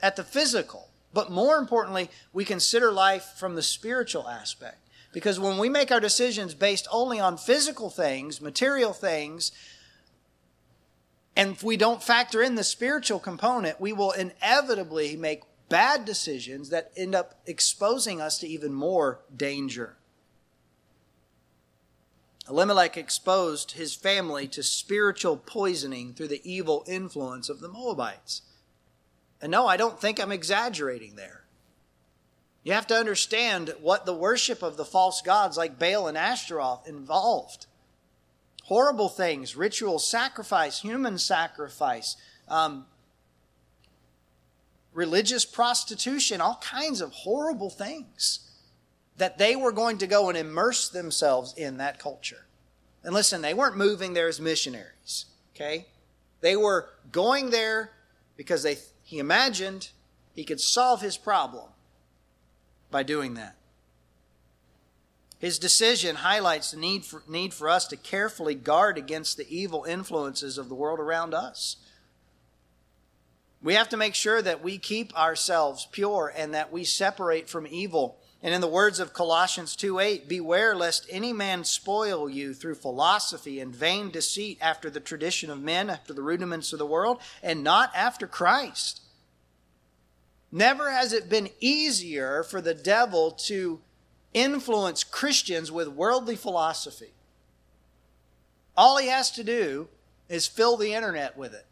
at 0.00 0.16
the 0.16 0.24
physical, 0.24 0.88
but 1.12 1.30
more 1.30 1.56
importantly, 1.56 2.10
we 2.32 2.44
consider 2.44 2.92
life 2.92 3.34
from 3.36 3.54
the 3.54 3.62
spiritual 3.62 4.28
aspect. 4.28 4.78
Because 5.12 5.40
when 5.40 5.58
we 5.58 5.68
make 5.68 5.90
our 5.90 6.00
decisions 6.00 6.54
based 6.54 6.86
only 6.92 7.18
on 7.18 7.38
physical 7.38 7.90
things, 7.90 8.40
material 8.40 8.92
things, 8.92 9.52
and 11.34 11.52
if 11.52 11.62
we 11.62 11.76
don't 11.76 12.02
factor 12.02 12.42
in 12.42 12.56
the 12.56 12.64
spiritual 12.64 13.20
component, 13.20 13.80
we 13.80 13.92
will 13.92 14.12
inevitably 14.12 15.16
make 15.16 15.42
bad 15.68 16.04
decisions 16.04 16.70
that 16.70 16.90
end 16.96 17.14
up 17.14 17.40
exposing 17.46 18.20
us 18.20 18.38
to 18.38 18.48
even 18.48 18.72
more 18.72 19.20
danger. 19.34 19.96
Elimelech 22.48 22.96
exposed 22.96 23.72
his 23.72 23.94
family 23.94 24.48
to 24.48 24.62
spiritual 24.62 25.36
poisoning 25.36 26.14
through 26.14 26.28
the 26.28 26.50
evil 26.50 26.82
influence 26.88 27.48
of 27.48 27.60
the 27.60 27.68
Moabites. 27.68 28.42
And 29.40 29.50
no, 29.52 29.66
I 29.66 29.76
don't 29.76 30.00
think 30.00 30.20
I'm 30.20 30.32
exaggerating 30.32 31.16
there. 31.16 31.44
You 32.64 32.72
have 32.72 32.86
to 32.88 32.96
understand 32.96 33.74
what 33.80 34.04
the 34.04 34.14
worship 34.14 34.62
of 34.62 34.76
the 34.76 34.84
false 34.84 35.22
gods 35.22 35.56
like 35.56 35.78
Baal 35.78 36.08
and 36.08 36.18
Ashtaroth 36.18 36.86
involved. 36.86 37.66
Horrible 38.64 39.08
things, 39.08 39.56
ritual 39.56 39.98
sacrifice, 39.98 40.82
human 40.82 41.16
sacrifice, 41.18 42.16
um, 42.48 42.84
religious 44.92 45.44
prostitution, 45.44 46.40
all 46.40 46.60
kinds 46.60 47.00
of 47.00 47.12
horrible 47.12 47.70
things 47.70 48.40
that 49.16 49.38
they 49.38 49.56
were 49.56 49.72
going 49.72 49.98
to 49.98 50.06
go 50.06 50.28
and 50.28 50.36
immerse 50.36 50.88
themselves 50.88 51.54
in 51.56 51.78
that 51.78 51.98
culture. 51.98 52.44
And 53.04 53.14
listen, 53.14 53.40
they 53.40 53.54
weren't 53.54 53.76
moving 53.76 54.12
there 54.12 54.28
as 54.28 54.40
missionaries, 54.40 55.26
okay? 55.54 55.86
They 56.40 56.56
were 56.56 56.90
going 57.12 57.50
there 57.50 57.92
because 58.36 58.62
they, 58.62 58.76
he 59.08 59.18
imagined 59.18 59.88
he 60.34 60.44
could 60.44 60.60
solve 60.60 61.00
his 61.00 61.16
problem 61.16 61.70
by 62.90 63.02
doing 63.02 63.32
that. 63.34 63.56
His 65.38 65.58
decision 65.58 66.16
highlights 66.16 66.72
the 66.72 66.76
need 66.76 67.06
for, 67.06 67.22
need 67.26 67.54
for 67.54 67.70
us 67.70 67.86
to 67.86 67.96
carefully 67.96 68.54
guard 68.54 68.98
against 68.98 69.38
the 69.38 69.46
evil 69.48 69.84
influences 69.84 70.58
of 70.58 70.68
the 70.68 70.74
world 70.74 71.00
around 71.00 71.32
us. 71.32 71.76
We 73.62 73.72
have 73.76 73.88
to 73.88 73.96
make 73.96 74.14
sure 74.14 74.42
that 74.42 74.62
we 74.62 74.76
keep 74.76 75.18
ourselves 75.18 75.88
pure 75.90 76.30
and 76.36 76.52
that 76.52 76.70
we 76.70 76.84
separate 76.84 77.48
from 77.48 77.66
evil. 77.66 78.17
And 78.42 78.54
in 78.54 78.60
the 78.60 78.68
words 78.68 79.00
of 79.00 79.12
Colossians 79.12 79.74
2 79.74 79.98
8, 79.98 80.28
beware 80.28 80.76
lest 80.76 81.06
any 81.10 81.32
man 81.32 81.64
spoil 81.64 82.28
you 82.30 82.54
through 82.54 82.76
philosophy 82.76 83.58
and 83.58 83.74
vain 83.74 84.10
deceit 84.10 84.58
after 84.60 84.88
the 84.88 85.00
tradition 85.00 85.50
of 85.50 85.60
men, 85.60 85.90
after 85.90 86.12
the 86.12 86.22
rudiments 86.22 86.72
of 86.72 86.78
the 86.78 86.86
world, 86.86 87.20
and 87.42 87.64
not 87.64 87.90
after 87.96 88.28
Christ. 88.28 89.02
Never 90.52 90.90
has 90.90 91.12
it 91.12 91.28
been 91.28 91.50
easier 91.60 92.42
for 92.42 92.60
the 92.60 92.74
devil 92.74 93.32
to 93.32 93.80
influence 94.32 95.02
Christians 95.02 95.72
with 95.72 95.88
worldly 95.88 96.36
philosophy. 96.36 97.12
All 98.76 98.98
he 98.98 99.08
has 99.08 99.32
to 99.32 99.42
do 99.42 99.88
is 100.28 100.46
fill 100.46 100.76
the 100.76 100.94
internet 100.94 101.36
with 101.36 101.52
it. 101.52 101.66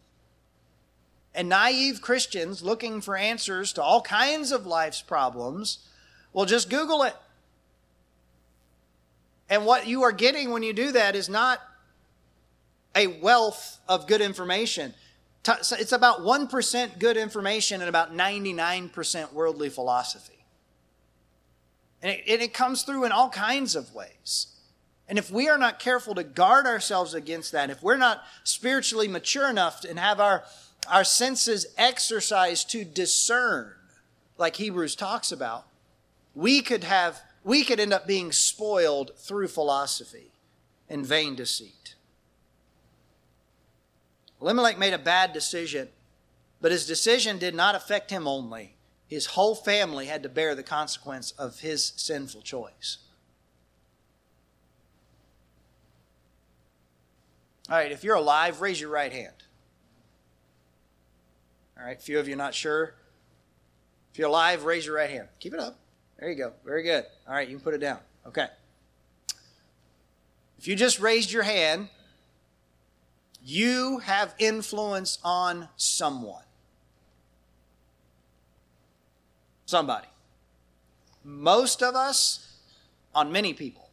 And 1.33 1.49
naive 1.49 2.01
Christians 2.01 2.63
looking 2.63 3.01
for 3.01 3.17
answers 3.17 3.73
to 3.75 3.83
all 3.83 4.01
kinds 4.01 4.51
of 4.51 4.67
life's 4.67 5.03
problems 5.03 5.79
will 6.37 6.47
just 6.47 6.71
Google 6.71 7.03
it. 7.03 7.17
And 9.51 9.67
what 9.67 9.89
you 9.89 10.05
are 10.05 10.13
getting 10.13 10.53
when 10.53 10.63
you 10.63 10.73
do 10.73 10.93
that 10.93 11.17
is 11.17 11.29
not 11.29 11.61
a 12.95 13.09
wealth 13.09 13.81
of 13.89 14.07
good 14.07 14.21
information 14.21 14.95
it's 15.49 15.93
about 15.93 16.21
1% 16.21 16.99
good 16.99 17.17
information 17.17 17.81
and 17.81 17.89
about 17.89 18.13
99% 18.13 19.33
worldly 19.33 19.69
philosophy. 19.69 20.45
And 22.03 22.13
it, 22.13 22.25
and 22.29 22.43
it 22.43 22.53
comes 22.53 22.83
through 22.83 23.05
in 23.05 23.13
all 23.13 23.31
kinds 23.31 23.77
of 23.77 23.95
ways. 23.95 24.49
And 25.09 25.19
if 25.19 25.31
we 25.31 25.49
are 25.49 25.59
not 25.59 25.79
careful 25.79 26.15
to 26.17 26.25
guard 26.25 26.67
ourselves 26.67 27.15
against 27.15 27.53
that, 27.53 27.71
if 27.71 27.83
we're 27.83 27.97
not 27.97 28.23
spiritually 28.45 29.09
mature 29.09 29.49
enough 29.49 29.85
and 29.85 29.99
have 29.99 30.21
our, 30.21 30.45
our 30.91 31.05
senses 31.05 31.67
exercised 31.79 32.71
to 32.71 32.85
discern, 32.85 33.73
like 34.39 34.57
Hebrews 34.57 34.97
talks 34.97 35.31
about, 35.31 35.67
we 36.37 36.61
could 36.61 36.85
have 36.85 37.23
we 37.43 37.65
could 37.65 37.81
end 37.81 37.93
up 37.93 38.07
being 38.07 38.31
spoiled 38.31 39.13
through 39.17 39.49
philosophy 39.49 40.33
and 40.89 41.07
vain 41.07 41.35
deceit. 41.35 41.95
Elimelech 44.41 44.79
made 44.79 44.93
a 44.93 44.99
bad 44.99 45.33
decision, 45.33 45.89
but 46.61 46.73
his 46.73 46.87
decision 46.87 47.39
did 47.39 47.55
not 47.55 47.75
affect 47.75 48.11
him 48.11 48.29
only. 48.29 48.75
His 49.07 49.27
whole 49.27 49.55
family 49.55 50.07
had 50.07 50.25
to 50.25 50.29
bear 50.29 50.55
the 50.55 50.65
consequence 50.65 51.31
of 51.33 51.61
his 51.61 51.93
sinful 51.97 52.43
choice. 52.43 52.99
All 57.71 57.77
right, 57.77 57.93
if 57.93 58.05
you're 58.05 58.17
alive, 58.17 58.61
raise 58.61 58.81
your 58.81 58.91
right 58.91 59.13
hand. 59.13 59.45
All 61.79 61.87
right, 61.87 61.97
a 61.97 62.01
few 62.01 62.19
of 62.19 62.29
you 62.29 62.37
not 62.37 62.55
sure. 62.55 62.95
If 64.13 64.19
you're 64.19 64.29
alive, 64.29 64.65
raise 64.65 64.87
your 64.87 64.97
right 64.97 65.11
hand. 65.11 65.29
Keep 65.39 65.55
it 65.55 65.61
up. 65.61 65.79
There 66.19 66.31
you 66.31 66.35
go. 66.37 66.53
Very 66.65 66.83
good. 66.83 67.05
All 67.29 67.35
right, 67.35 67.47
you 67.47 67.57
can 67.57 67.63
put 67.63 67.75
it 67.75 67.81
down. 67.81 67.99
Okay. 68.27 68.47
If 70.59 70.67
you 70.67 70.75
just 70.75 70.99
raised 70.99 71.31
your 71.31 71.43
hand, 71.43 71.89
you 73.45 73.99
have 73.99 74.35
influence 74.39 75.19
on 75.23 75.69
someone. 75.77 76.43
Somebody. 79.67 80.09
Most 81.23 81.83
of 81.83 81.95
us 81.95 82.55
on 83.15 83.31
many 83.31 83.53
people. 83.53 83.91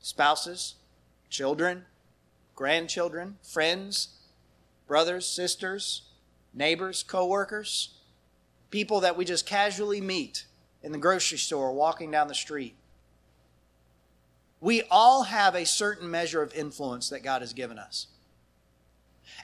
Spouses, 0.00 0.74
children, 1.30 1.84
grandchildren, 2.54 3.38
friends, 3.42 4.08
brothers, 4.86 5.26
sisters, 5.26 6.02
neighbors, 6.52 7.02
coworkers, 7.02 7.94
people 8.72 9.00
that 9.00 9.16
we 9.16 9.24
just 9.24 9.46
casually 9.46 10.00
meet 10.00 10.46
in 10.82 10.90
the 10.90 10.98
grocery 10.98 11.38
store 11.38 11.72
walking 11.72 12.10
down 12.10 12.26
the 12.26 12.34
street 12.34 12.74
we 14.62 14.84
all 14.92 15.24
have 15.24 15.56
a 15.56 15.66
certain 15.66 16.08
measure 16.08 16.40
of 16.40 16.54
influence 16.54 17.08
that 17.08 17.24
God 17.24 17.42
has 17.42 17.52
given 17.52 17.80
us. 17.80 18.06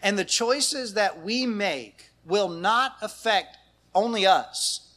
And 0.01 0.17
the 0.17 0.25
choices 0.25 0.95
that 0.95 1.23
we 1.23 1.45
make 1.45 2.11
will 2.25 2.49
not 2.49 2.95
affect 3.03 3.59
only 3.97 4.25
us, 4.25 4.93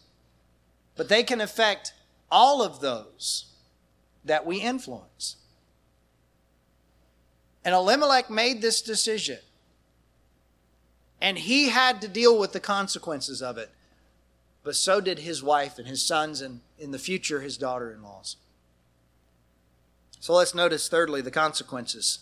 but 0.95 1.09
they 1.09 1.23
can 1.23 1.41
affect 1.41 1.93
all 2.29 2.61
of 2.61 2.81
those 2.81 3.47
that 4.23 4.45
we 4.45 4.57
influence. 4.61 5.37
And 7.65 7.73
Elimelech 7.73 8.29
made 8.29 8.61
this 8.61 8.83
decision, 8.83 9.39
and 11.19 11.39
he 11.39 11.69
had 11.69 11.99
to 12.01 12.07
deal 12.07 12.37
with 12.37 12.53
the 12.53 12.59
consequences 12.59 13.41
of 13.41 13.57
it. 13.57 13.71
But 14.63 14.75
so 14.75 15.01
did 15.01 15.19
his 15.19 15.41
wife 15.41 15.79
and 15.79 15.87
his 15.87 16.03
sons, 16.03 16.41
and 16.41 16.61
in 16.77 16.91
the 16.91 16.99
future, 16.99 17.41
his 17.41 17.57
daughter 17.57 17.91
in 17.91 18.03
laws. 18.03 18.37
So 20.19 20.33
let's 20.33 20.53
notice, 20.53 20.87
thirdly, 20.87 21.21
the 21.21 21.31
consequences. 21.31 22.19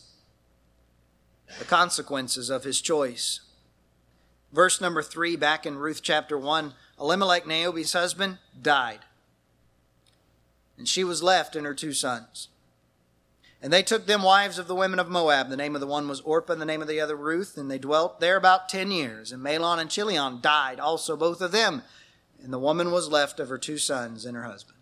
The 1.57 1.65
consequences 1.65 2.49
of 2.49 2.63
his 2.63 2.79
choice. 2.79 3.41
Verse 4.53 4.79
number 4.79 5.03
three, 5.03 5.35
back 5.35 5.65
in 5.65 5.75
Ruth 5.75 6.01
chapter 6.01 6.37
one 6.37 6.73
Elimelech, 6.99 7.45
Naomi's 7.45 7.93
husband, 7.93 8.37
died. 8.61 8.99
And 10.77 10.87
she 10.87 11.03
was 11.03 11.21
left 11.21 11.55
and 11.55 11.65
her 11.65 11.73
two 11.73 11.93
sons. 11.93 12.47
And 13.61 13.73
they 13.73 13.83
took 13.83 14.05
them 14.05 14.23
wives 14.23 14.57
of 14.57 14.67
the 14.67 14.75
women 14.75 14.99
of 14.99 15.09
Moab. 15.09 15.49
The 15.49 15.57
name 15.57 15.75
of 15.75 15.81
the 15.81 15.87
one 15.87 16.07
was 16.07 16.21
Orpah, 16.21 16.53
and 16.53 16.61
the 16.61 16.65
name 16.65 16.81
of 16.81 16.87
the 16.87 17.01
other 17.01 17.17
Ruth. 17.17 17.57
And 17.57 17.69
they 17.69 17.77
dwelt 17.77 18.21
there 18.21 18.37
about 18.37 18.69
ten 18.69 18.89
years. 18.91 19.33
And 19.33 19.43
Mahlon 19.43 19.79
and 19.79 19.89
Chilion 19.89 20.39
died 20.41 20.79
also, 20.79 21.17
both 21.17 21.41
of 21.41 21.51
them. 21.51 21.83
And 22.43 22.53
the 22.53 22.59
woman 22.59 22.91
was 22.91 23.09
left 23.09 23.39
of 23.39 23.49
her 23.49 23.57
two 23.57 23.77
sons 23.77 24.25
and 24.25 24.35
her 24.35 24.43
husband. 24.43 24.77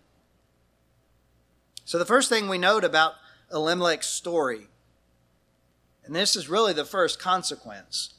So 1.86 1.98
the 1.98 2.06
first 2.06 2.30
thing 2.30 2.48
we 2.48 2.58
note 2.58 2.84
about 2.84 3.14
Elimelech's 3.52 4.08
story, 4.08 4.68
and 6.06 6.16
this 6.16 6.36
is 6.36 6.50
really 6.50 6.74
the 6.74 6.86
first 6.86 7.20
consequence, 7.20 8.14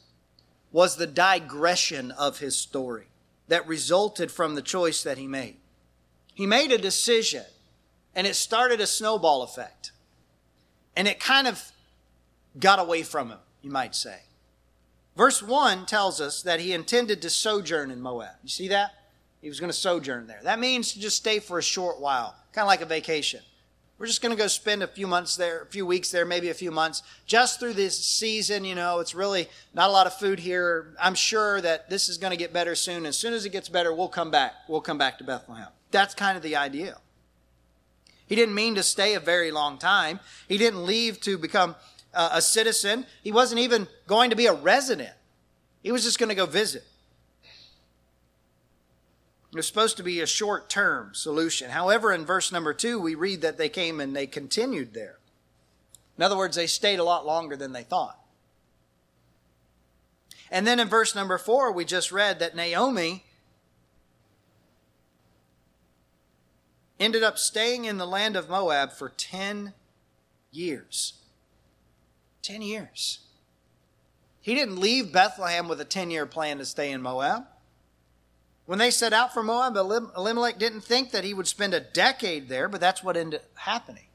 was 0.73 0.97
the 0.97 1.07
digression 1.07 2.11
of 2.13 2.39
his 2.39 2.57
story 2.57 3.07
that 3.49 3.67
resulted 3.67 4.31
from 4.31 4.55
the 4.55 4.63
choice 4.63 5.03
that 5.03 5.19
he 5.19 5.27
made. 5.27 5.57
He 6.35 6.47
made 6.47 6.73
a 6.73 6.79
decision, 6.79 7.45
and 8.15 8.27
it 8.27 8.37
started 8.37 8.81
a 8.81 8.87
snowball 8.87 9.43
effect. 9.43 9.93
And 10.95 11.09
it 11.09 11.21
kind 11.21 11.47
of 11.47 11.73
got 12.59 12.79
away 12.79 13.03
from 13.03 13.29
him, 13.29 13.39
you 13.63 13.71
might 13.71 13.95
say. 13.95 14.21
Verse 15.17 15.43
1 15.43 15.87
tells 15.87 16.21
us 16.21 16.43
that 16.43 16.61
he 16.61 16.73
intended 16.73 17.21
to 17.23 17.31
sojourn 17.31 17.91
in 17.91 18.01
Moab. 18.01 18.37
You 18.43 18.49
see 18.49 18.69
that? 18.69 18.93
He 19.41 19.49
was 19.49 19.61
going 19.61 19.71
to 19.71 19.77
sojourn 19.77 20.27
there. 20.27 20.41
That 20.43 20.59
means 20.59 20.93
to 20.93 21.01
just 21.01 21.17
stay 21.17 21.39
for 21.39 21.59
a 21.59 21.63
short 21.63 22.01
while, 22.01 22.35
kind 22.53 22.65
of 22.65 22.69
like 22.69 22.81
a 22.81 22.87
vacation. 22.87 23.41
We're 23.99 24.07
just 24.07 24.23
going 24.23 24.35
to 24.35 24.41
go 24.41 24.47
spend 24.47 24.85
a 24.85 24.87
few 24.87 25.09
months 25.09 25.37
there, 25.37 25.63
a 25.63 25.67
few 25.67 25.85
weeks 25.85 26.13
there, 26.13 26.25
maybe 26.25 26.51
a 26.51 26.55
few 26.55 26.71
months, 26.71 27.03
just 27.27 27.59
through 27.59 27.73
this 27.73 27.99
season. 27.99 28.65
You 28.65 28.77
know, 28.77 29.01
it's 29.01 29.15
really 29.15 29.49
not 29.75 29.91
a 29.91 29.93
lot 29.93 30.07
of 30.07 30.15
food 30.15 30.39
here. 30.39 30.95
I'm 31.01 31.17
sure 31.17 31.61
that 31.61 31.91
this 31.91 32.09
is 32.09 32.17
going 32.17 32.31
to 32.31 32.37
get 32.37 32.53
better 32.53 32.77
soon. 32.77 33.07
As 33.07 33.19
soon 33.19 33.35
as 33.35 33.45
it 33.45 33.51
gets 33.51 33.69
better, 33.69 33.93
we'll 33.93 34.09
come 34.09 34.31
back. 34.31 34.53
We'll 34.69 34.81
come 34.81 34.99
back 34.99 35.19
to 35.19 35.25
Bethlehem. 35.25 35.69
That's 35.91 36.15
kind 36.15 36.37
of 36.37 36.45
the 36.45 36.55
idea. 36.55 36.99
He 38.27 38.37
didn't 38.37 38.55
mean 38.55 38.77
to 38.77 38.85
stay 38.85 39.15
a 39.15 39.21
very 39.21 39.51
long 39.51 39.79
time. 39.79 40.21
He 40.49 40.59
didn't 40.59 40.85
leave 40.87 41.21
to 41.23 41.37
become 41.37 41.75
a 42.15 42.41
citizen. 42.41 43.05
He 43.25 43.33
wasn't 43.33 43.61
even 43.61 43.89
going 44.07 44.31
to 44.31 44.37
be 44.37 44.47
a 44.47 44.53
resident. 44.53 45.15
He 45.83 45.91
was 45.91 46.05
just 46.05 46.19
going 46.21 46.29
to 46.29 46.35
go 46.37 46.47
visit. 46.47 46.85
It 49.51 49.57
was 49.57 49.67
supposed 49.67 49.97
to 49.97 50.03
be 50.03 50.21
a 50.21 50.27
short 50.27 50.69
term 50.69 51.15
solution. 51.15 51.71
However, 51.71 52.13
in 52.13 52.27
verse 52.27 52.53
number 52.53 52.75
two, 52.75 53.01
we 53.01 53.15
read 53.15 53.41
that 53.41 53.57
they 53.57 53.69
came 53.69 53.99
and 54.01 54.15
they 54.15 54.27
continued 54.27 54.93
there. 54.93 55.19
In 56.17 56.25
other 56.25 56.37
words, 56.37 56.57
they 56.57 56.67
stayed 56.67 56.99
a 56.99 57.05
lot 57.05 57.25
longer 57.25 57.57
than 57.57 57.73
they 57.73 57.83
thought. 57.83 58.19
And 60.51 60.67
then 60.67 60.81
in 60.81 60.89
verse 60.89 61.15
number 61.15 61.39
four, 61.39 61.73
we 61.73 61.85
just 61.85 62.13
read 62.13 62.41
that 62.41 62.57
Naomi 62.57 63.25
ended 66.99 67.23
up 67.23 67.39
staying 67.39 67.85
in 67.85 67.99
the 67.99 68.07
land 68.07 68.37
of 68.37 68.49
Moab 68.49 68.93
for 68.93 69.09
10 69.09 69.75
years. 70.51 71.15
10 72.43 72.63
years. 72.63 73.21
He 74.41 74.55
didn't 74.55 74.81
leave 74.81 75.13
Bethlehem 75.13 75.69
with 75.69 75.81
a 75.81 75.85
10 75.85 76.11
year 76.11 76.27
plan 76.27 76.59
to 76.59 76.65
stay 76.65 76.91
in 76.91 77.03
Moab. 77.03 77.47
When 78.69 78.79
they 78.79 78.91
set 78.91 79.15
out 79.15 79.33
for 79.33 79.43
Moab, 79.43 79.77
Elimelech 79.77 80.59
didn't 80.59 80.83
think 80.83 81.11
that 81.13 81.25
he 81.25 81.33
would 81.33 81.49
spend 81.49 81.73
a 81.73 81.81
decade 81.81 82.51
there, 82.51 82.69
but 82.69 82.83
that's 82.83 83.03
what 83.03 83.17
ended 83.17 83.41
up 83.41 83.47
happening. 83.55 84.09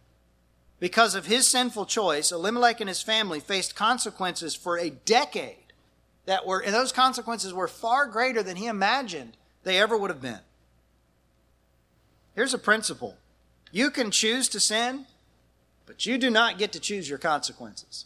Because 0.80 1.16
of 1.16 1.26
his 1.26 1.48
sinful 1.48 1.88
choice, 1.88 2.32
Elimelech 2.32 2.80
and 2.80 2.88
his 2.88 3.02
family 3.02 3.40
faced 3.40 3.76
consequences 3.76 4.54
for 4.54 4.78
a 4.78 4.92
decade 4.92 5.74
that 6.28 6.46
were, 6.46 6.60
and 6.60 6.72
those 6.72 6.92
consequences 6.92 7.52
were 7.52 7.68
far 7.68 8.06
greater 8.06 8.44
than 8.44 8.58
he 8.58 8.68
imagined 8.68 9.38
they 9.64 9.82
ever 9.82 9.98
would 9.98 10.12
have 10.12 10.22
been. 10.22 10.42
Here's 12.36 12.54
a 12.54 12.60
principle 12.60 13.18
you 13.72 13.90
can 13.90 14.12
choose 14.12 14.48
to 14.50 14.60
sin, 14.60 15.08
but 15.88 16.06
you 16.06 16.20
do 16.20 16.30
not 16.30 16.60
get 16.60 16.72
to 16.74 16.80
choose 16.80 17.10
your 17.10 17.18
consequences. 17.18 18.06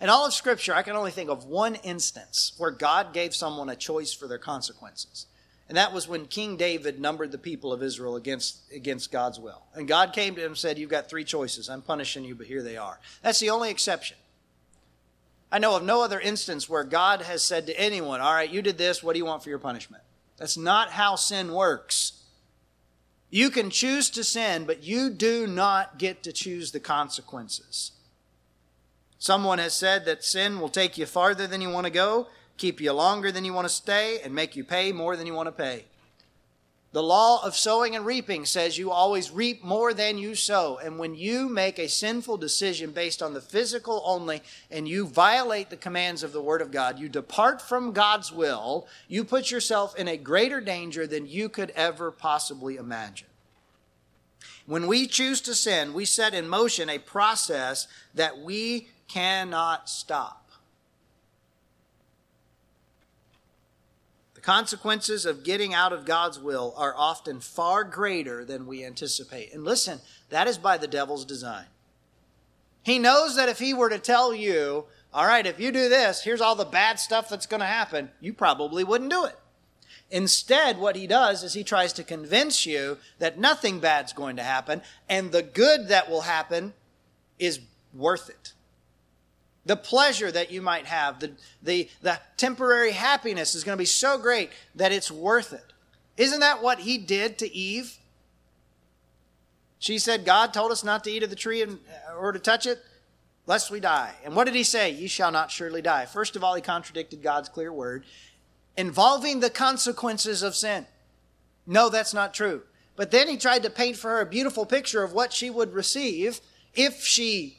In 0.00 0.08
all 0.08 0.26
of 0.26 0.32
Scripture, 0.32 0.74
I 0.74 0.82
can 0.82 0.96
only 0.96 1.10
think 1.10 1.28
of 1.28 1.44
one 1.44 1.74
instance 1.76 2.52
where 2.56 2.70
God 2.70 3.12
gave 3.12 3.34
someone 3.34 3.68
a 3.68 3.76
choice 3.76 4.14
for 4.14 4.26
their 4.26 4.38
consequences. 4.38 5.26
And 5.68 5.76
that 5.76 5.92
was 5.92 6.08
when 6.08 6.26
King 6.26 6.56
David 6.56 6.98
numbered 6.98 7.30
the 7.30 7.38
people 7.38 7.72
of 7.72 7.82
Israel 7.82 8.16
against, 8.16 8.72
against 8.72 9.12
God's 9.12 9.38
will. 9.38 9.62
And 9.74 9.86
God 9.86 10.12
came 10.12 10.34
to 10.34 10.40
him 10.40 10.48
and 10.48 10.58
said, 10.58 10.78
You've 10.78 10.90
got 10.90 11.08
three 11.08 11.22
choices. 11.22 11.68
I'm 11.68 11.82
punishing 11.82 12.24
you, 12.24 12.34
but 12.34 12.46
here 12.46 12.62
they 12.62 12.76
are. 12.76 12.98
That's 13.22 13.38
the 13.38 13.50
only 13.50 13.70
exception. 13.70 14.16
I 15.52 15.58
know 15.58 15.76
of 15.76 15.84
no 15.84 16.02
other 16.02 16.18
instance 16.18 16.68
where 16.68 16.82
God 16.82 17.22
has 17.22 17.44
said 17.44 17.66
to 17.66 17.78
anyone, 17.78 18.20
All 18.20 18.32
right, 18.32 18.50
you 18.50 18.62
did 18.62 18.78
this. 18.78 19.02
What 19.02 19.12
do 19.12 19.18
you 19.18 19.26
want 19.26 19.44
for 19.44 19.50
your 19.50 19.58
punishment? 19.58 20.02
That's 20.38 20.56
not 20.56 20.90
how 20.90 21.14
sin 21.16 21.52
works. 21.52 22.24
You 23.28 23.50
can 23.50 23.70
choose 23.70 24.10
to 24.10 24.24
sin, 24.24 24.64
but 24.64 24.82
you 24.82 25.10
do 25.10 25.46
not 25.46 25.98
get 25.98 26.24
to 26.24 26.32
choose 26.32 26.72
the 26.72 26.80
consequences. 26.80 27.92
Someone 29.20 29.58
has 29.58 29.74
said 29.74 30.06
that 30.06 30.24
sin 30.24 30.60
will 30.60 30.70
take 30.70 30.96
you 30.96 31.04
farther 31.04 31.46
than 31.46 31.60
you 31.60 31.68
want 31.68 31.84
to 31.84 31.92
go, 31.92 32.28
keep 32.56 32.80
you 32.80 32.90
longer 32.92 33.30
than 33.30 33.44
you 33.44 33.52
want 33.52 33.68
to 33.68 33.72
stay, 33.72 34.18
and 34.24 34.34
make 34.34 34.56
you 34.56 34.64
pay 34.64 34.92
more 34.92 35.14
than 35.14 35.26
you 35.26 35.34
want 35.34 35.46
to 35.46 35.52
pay. 35.52 35.84
The 36.92 37.02
law 37.02 37.44
of 37.44 37.54
sowing 37.54 37.94
and 37.94 38.04
reaping 38.06 38.46
says 38.46 38.78
you 38.78 38.90
always 38.90 39.30
reap 39.30 39.62
more 39.62 39.92
than 39.92 40.16
you 40.16 40.34
sow. 40.34 40.80
And 40.82 40.98
when 40.98 41.14
you 41.14 41.50
make 41.50 41.78
a 41.78 41.86
sinful 41.86 42.38
decision 42.38 42.92
based 42.92 43.22
on 43.22 43.34
the 43.34 43.42
physical 43.42 44.02
only 44.06 44.42
and 44.70 44.88
you 44.88 45.06
violate 45.06 45.68
the 45.68 45.76
commands 45.76 46.22
of 46.22 46.32
the 46.32 46.42
Word 46.42 46.62
of 46.62 46.72
God, 46.72 46.98
you 46.98 47.10
depart 47.10 47.60
from 47.60 47.92
God's 47.92 48.32
will, 48.32 48.88
you 49.06 49.22
put 49.22 49.50
yourself 49.50 49.94
in 49.96 50.08
a 50.08 50.16
greater 50.16 50.62
danger 50.62 51.06
than 51.06 51.28
you 51.28 51.50
could 51.50 51.70
ever 51.76 52.10
possibly 52.10 52.76
imagine. 52.76 53.28
When 54.66 54.86
we 54.86 55.06
choose 55.06 55.40
to 55.42 55.54
sin, 55.54 55.92
we 55.94 56.04
set 56.04 56.34
in 56.34 56.48
motion 56.48 56.88
a 56.88 56.98
process 56.98 57.86
that 58.14 58.38
we 58.38 58.88
cannot 59.12 59.88
stop. 59.88 60.50
The 64.34 64.40
consequences 64.40 65.26
of 65.26 65.44
getting 65.44 65.74
out 65.74 65.92
of 65.92 66.06
God's 66.06 66.38
will 66.38 66.72
are 66.76 66.94
often 66.96 67.40
far 67.40 67.84
greater 67.84 68.44
than 68.44 68.66
we 68.66 68.84
anticipate. 68.84 69.52
And 69.52 69.64
listen, 69.64 70.00
that 70.30 70.46
is 70.46 70.56
by 70.56 70.78
the 70.78 70.86
devil's 70.86 71.24
design. 71.24 71.66
He 72.82 72.98
knows 72.98 73.36
that 73.36 73.50
if 73.50 73.58
he 73.58 73.74
were 73.74 73.90
to 73.90 73.98
tell 73.98 74.32
you, 74.32 74.86
all 75.12 75.26
right, 75.26 75.46
if 75.46 75.60
you 75.60 75.72
do 75.72 75.88
this, 75.88 76.22
here's 76.22 76.40
all 76.40 76.54
the 76.54 76.64
bad 76.64 76.98
stuff 76.98 77.28
that's 77.28 77.46
going 77.46 77.60
to 77.60 77.66
happen, 77.66 78.10
you 78.20 78.32
probably 78.32 78.82
wouldn't 78.82 79.10
do 79.10 79.26
it. 79.26 79.36
Instead, 80.10 80.78
what 80.78 80.96
he 80.96 81.06
does 81.06 81.42
is 81.42 81.52
he 81.52 81.62
tries 81.62 81.92
to 81.92 82.02
convince 82.02 82.64
you 82.64 82.96
that 83.18 83.38
nothing 83.38 83.78
bad's 83.78 84.12
going 84.12 84.36
to 84.36 84.42
happen, 84.42 84.80
and 85.08 85.30
the 85.30 85.42
good 85.42 85.88
that 85.88 86.08
will 86.08 86.22
happen 86.22 86.72
is 87.38 87.60
worth 87.92 88.30
it 88.30 88.54
the 89.66 89.76
pleasure 89.76 90.30
that 90.32 90.50
you 90.50 90.62
might 90.62 90.86
have, 90.86 91.20
the, 91.20 91.32
the, 91.62 91.88
the 92.02 92.18
temporary 92.36 92.92
happiness 92.92 93.54
is 93.54 93.64
going 93.64 93.76
to 93.76 93.80
be 93.80 93.84
so 93.84 94.18
great 94.18 94.50
that 94.74 94.92
it's 94.92 95.10
worth 95.10 95.52
it. 95.52 95.72
Isn't 96.16 96.40
that 96.40 96.62
what 96.62 96.80
he 96.80 96.98
did 96.98 97.38
to 97.38 97.54
Eve? 97.54 97.98
She 99.78 99.98
said, 99.98 100.24
God 100.24 100.52
told 100.52 100.72
us 100.72 100.84
not 100.84 101.04
to 101.04 101.10
eat 101.10 101.22
of 101.22 101.30
the 101.30 101.36
tree 101.36 101.62
and, 101.62 101.78
uh, 102.08 102.16
or 102.16 102.32
to 102.32 102.38
touch 102.38 102.66
it, 102.66 102.78
lest 103.46 103.70
we 103.70 103.80
die. 103.80 104.14
And 104.24 104.36
what 104.36 104.44
did 104.44 104.54
he 104.54 104.62
say? 104.62 104.90
You 104.90 105.08
shall 105.08 105.32
not 105.32 105.50
surely 105.50 105.82
die. 105.82 106.04
First 106.04 106.36
of 106.36 106.44
all, 106.44 106.54
he 106.54 106.62
contradicted 106.62 107.22
God's 107.22 107.48
clear 107.48 107.72
word 107.72 108.04
involving 108.76 109.40
the 109.40 109.50
consequences 109.50 110.42
of 110.42 110.54
sin. 110.54 110.86
No, 111.66 111.88
that's 111.88 112.14
not 112.14 112.34
true. 112.34 112.62
But 112.96 113.10
then 113.10 113.28
he 113.28 113.36
tried 113.36 113.62
to 113.62 113.70
paint 113.70 113.96
for 113.96 114.10
her 114.10 114.20
a 114.20 114.26
beautiful 114.26 114.66
picture 114.66 115.02
of 115.02 115.12
what 115.12 115.32
she 115.32 115.48
would 115.48 115.72
receive 115.72 116.40
if 116.74 117.02
she 117.02 117.58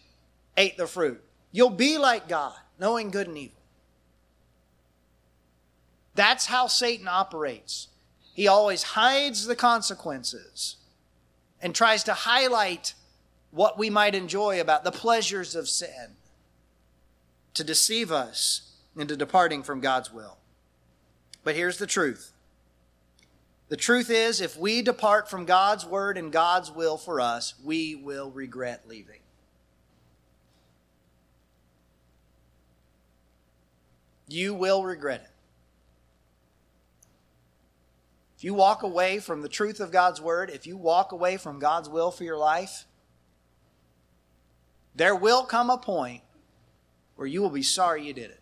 ate 0.57 0.77
the 0.77 0.87
fruit. 0.87 1.23
You'll 1.51 1.69
be 1.69 1.97
like 1.97 2.27
God, 2.27 2.55
knowing 2.79 3.11
good 3.11 3.27
and 3.27 3.37
evil. 3.37 3.61
That's 6.15 6.45
how 6.45 6.67
Satan 6.67 7.07
operates. 7.07 7.87
He 8.33 8.47
always 8.47 8.83
hides 8.83 9.45
the 9.45 9.55
consequences 9.55 10.77
and 11.61 11.75
tries 11.75 12.03
to 12.05 12.13
highlight 12.13 12.93
what 13.51 13.77
we 13.77 13.89
might 13.89 14.15
enjoy 14.15 14.59
about 14.59 14.83
the 14.83 14.91
pleasures 14.91 15.55
of 15.55 15.67
sin 15.67 16.15
to 17.53 17.63
deceive 17.63 18.11
us 18.11 18.71
into 18.95 19.17
departing 19.17 19.63
from 19.63 19.81
God's 19.81 20.11
will. 20.11 20.37
But 21.43 21.55
here's 21.55 21.77
the 21.77 21.87
truth 21.87 22.33
the 23.69 23.77
truth 23.77 24.09
is, 24.09 24.41
if 24.41 24.57
we 24.57 24.81
depart 24.81 25.29
from 25.29 25.45
God's 25.45 25.85
word 25.85 26.17
and 26.17 26.29
God's 26.29 26.69
will 26.69 26.97
for 26.97 27.21
us, 27.21 27.53
we 27.63 27.95
will 27.95 28.29
regret 28.29 28.83
leaving. 28.85 29.20
You 34.31 34.53
will 34.53 34.83
regret 34.83 35.21
it. 35.21 35.27
If 38.37 38.43
you 38.43 38.53
walk 38.53 38.81
away 38.81 39.19
from 39.19 39.41
the 39.41 39.49
truth 39.49 39.79
of 39.79 39.91
God's 39.91 40.19
word, 40.19 40.49
if 40.49 40.65
you 40.65 40.75
walk 40.75 41.11
away 41.11 41.37
from 41.37 41.59
God's 41.59 41.87
will 41.87 42.09
for 42.09 42.23
your 42.23 42.37
life, 42.37 42.85
there 44.95 45.15
will 45.15 45.43
come 45.43 45.69
a 45.69 45.77
point 45.77 46.23
where 47.15 47.27
you 47.27 47.41
will 47.41 47.51
be 47.51 47.61
sorry 47.61 48.05
you 48.05 48.13
did 48.13 48.31
it. 48.31 48.39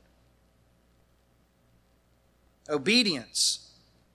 Obedience 2.70 3.72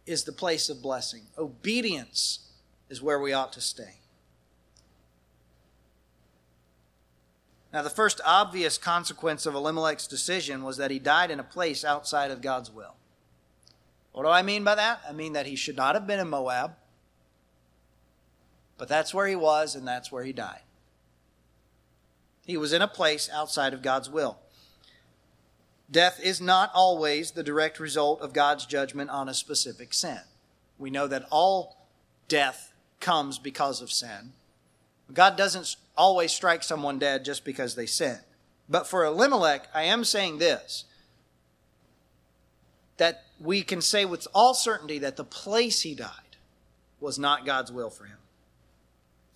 is 0.06 0.24
the 0.24 0.32
place 0.32 0.68
of 0.68 0.80
blessing. 0.80 1.22
Obedience 1.36 2.50
is 2.88 3.02
where 3.02 3.20
we 3.20 3.32
ought 3.32 3.52
to 3.52 3.60
stay. 3.60 3.96
Now, 7.74 7.82
the 7.82 7.90
first 7.90 8.20
obvious 8.24 8.78
consequence 8.78 9.46
of 9.46 9.56
Elimelech's 9.56 10.06
decision 10.06 10.62
was 10.62 10.76
that 10.76 10.92
he 10.92 11.00
died 11.00 11.32
in 11.32 11.40
a 11.40 11.44
place 11.44 11.84
outside 11.84 12.30
of 12.30 12.40
God's 12.40 12.70
will. 12.70 12.94
What 14.12 14.22
do 14.22 14.28
I 14.28 14.42
mean 14.42 14.62
by 14.62 14.76
that? 14.76 15.00
I 15.08 15.12
mean 15.12 15.32
that 15.32 15.46
he 15.46 15.56
should 15.56 15.76
not 15.76 15.96
have 15.96 16.06
been 16.06 16.20
in 16.20 16.28
Moab, 16.28 16.76
but 18.78 18.86
that's 18.86 19.12
where 19.12 19.26
he 19.26 19.34
was 19.34 19.74
and 19.74 19.88
that's 19.88 20.12
where 20.12 20.22
he 20.22 20.32
died. 20.32 20.60
He 22.46 22.56
was 22.56 22.72
in 22.72 22.80
a 22.80 22.86
place 22.86 23.28
outside 23.32 23.74
of 23.74 23.82
God's 23.82 24.08
will. 24.08 24.38
Death 25.90 26.20
is 26.22 26.40
not 26.40 26.70
always 26.74 27.32
the 27.32 27.42
direct 27.42 27.80
result 27.80 28.20
of 28.20 28.32
God's 28.32 28.66
judgment 28.66 29.10
on 29.10 29.28
a 29.28 29.34
specific 29.34 29.92
sin. 29.92 30.20
We 30.78 30.90
know 30.90 31.08
that 31.08 31.26
all 31.28 31.88
death 32.28 32.72
comes 33.00 33.36
because 33.36 33.82
of 33.82 33.90
sin. 33.90 34.32
God 35.12 35.36
doesn't 35.36 35.74
always 35.96 36.32
strike 36.32 36.62
someone 36.62 36.98
dead 36.98 37.24
just 37.24 37.44
because 37.44 37.74
they 37.74 37.86
sin. 37.86 38.18
But 38.68 38.86
for 38.86 39.04
Elimelech, 39.04 39.68
I 39.74 39.84
am 39.84 40.04
saying 40.04 40.38
this 40.38 40.84
that 42.96 43.24
we 43.40 43.62
can 43.62 43.80
say 43.80 44.04
with 44.04 44.26
all 44.32 44.54
certainty 44.54 44.98
that 45.00 45.16
the 45.16 45.24
place 45.24 45.82
he 45.82 45.94
died 45.94 46.10
was 47.00 47.18
not 47.18 47.44
God's 47.44 47.72
will 47.72 47.90
for 47.90 48.04
him. 48.04 48.18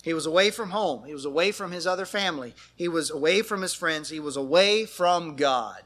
He 0.01 0.13
was 0.13 0.25
away 0.25 0.49
from 0.49 0.69
home. 0.69 1.03
He 1.03 1.13
was 1.13 1.25
away 1.25 1.51
from 1.51 1.71
his 1.71 1.85
other 1.85 2.05
family. 2.05 2.55
He 2.75 2.87
was 2.87 3.11
away 3.11 3.41
from 3.41 3.61
his 3.61 3.73
friends. 3.73 4.09
He 4.09 4.21
was 4.21 4.37
away 4.37 4.85
from 4.85 5.35
God. 5.35 5.83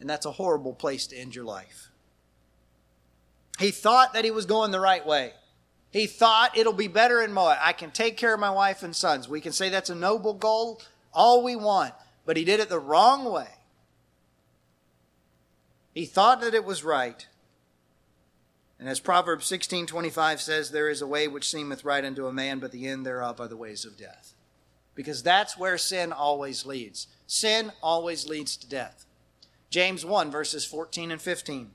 And 0.00 0.08
that's 0.08 0.24
a 0.24 0.32
horrible 0.32 0.72
place 0.72 1.06
to 1.08 1.16
end 1.16 1.34
your 1.34 1.44
life. 1.44 1.90
He 3.58 3.70
thought 3.70 4.14
that 4.14 4.24
he 4.24 4.30
was 4.30 4.46
going 4.46 4.70
the 4.70 4.80
right 4.80 5.06
way. 5.06 5.34
He 5.90 6.06
thought 6.06 6.56
it'll 6.56 6.72
be 6.72 6.88
better 6.88 7.20
in 7.20 7.32
Moab. 7.32 7.58
I 7.60 7.72
can 7.72 7.90
take 7.90 8.16
care 8.16 8.32
of 8.32 8.40
my 8.40 8.50
wife 8.50 8.82
and 8.82 8.94
sons. 8.94 9.28
We 9.28 9.40
can 9.40 9.52
say 9.52 9.68
that's 9.68 9.90
a 9.90 9.94
noble 9.94 10.34
goal, 10.34 10.80
all 11.12 11.42
we 11.42 11.56
want. 11.56 11.94
But 12.24 12.36
he 12.36 12.44
did 12.44 12.60
it 12.60 12.68
the 12.68 12.78
wrong 12.78 13.24
way. 13.24 13.48
He 15.92 16.06
thought 16.06 16.40
that 16.42 16.54
it 16.54 16.64
was 16.64 16.84
right. 16.84 17.26
And 18.78 18.88
as 18.88 19.00
Proverbs 19.00 19.50
16:25 19.50 20.38
says, 20.38 20.70
there 20.70 20.88
is 20.88 21.02
a 21.02 21.06
way 21.06 21.26
which 21.26 21.50
seemeth 21.50 21.84
right 21.84 22.04
unto 22.04 22.26
a 22.26 22.32
man, 22.32 22.60
but 22.60 22.70
the 22.70 22.86
end 22.86 23.04
thereof 23.04 23.40
are 23.40 23.48
the 23.48 23.56
ways 23.56 23.84
of 23.84 23.98
death. 23.98 24.34
Because 24.94 25.22
that's 25.22 25.58
where 25.58 25.76
sin 25.76 26.12
always 26.12 26.64
leads. 26.64 27.08
Sin 27.26 27.72
always 27.82 28.28
leads 28.28 28.56
to 28.58 28.68
death. 28.68 29.06
James 29.70 30.04
1 30.04 30.30
verses 30.30 30.64
14 30.64 31.10
and 31.10 31.20
15. 31.20 31.72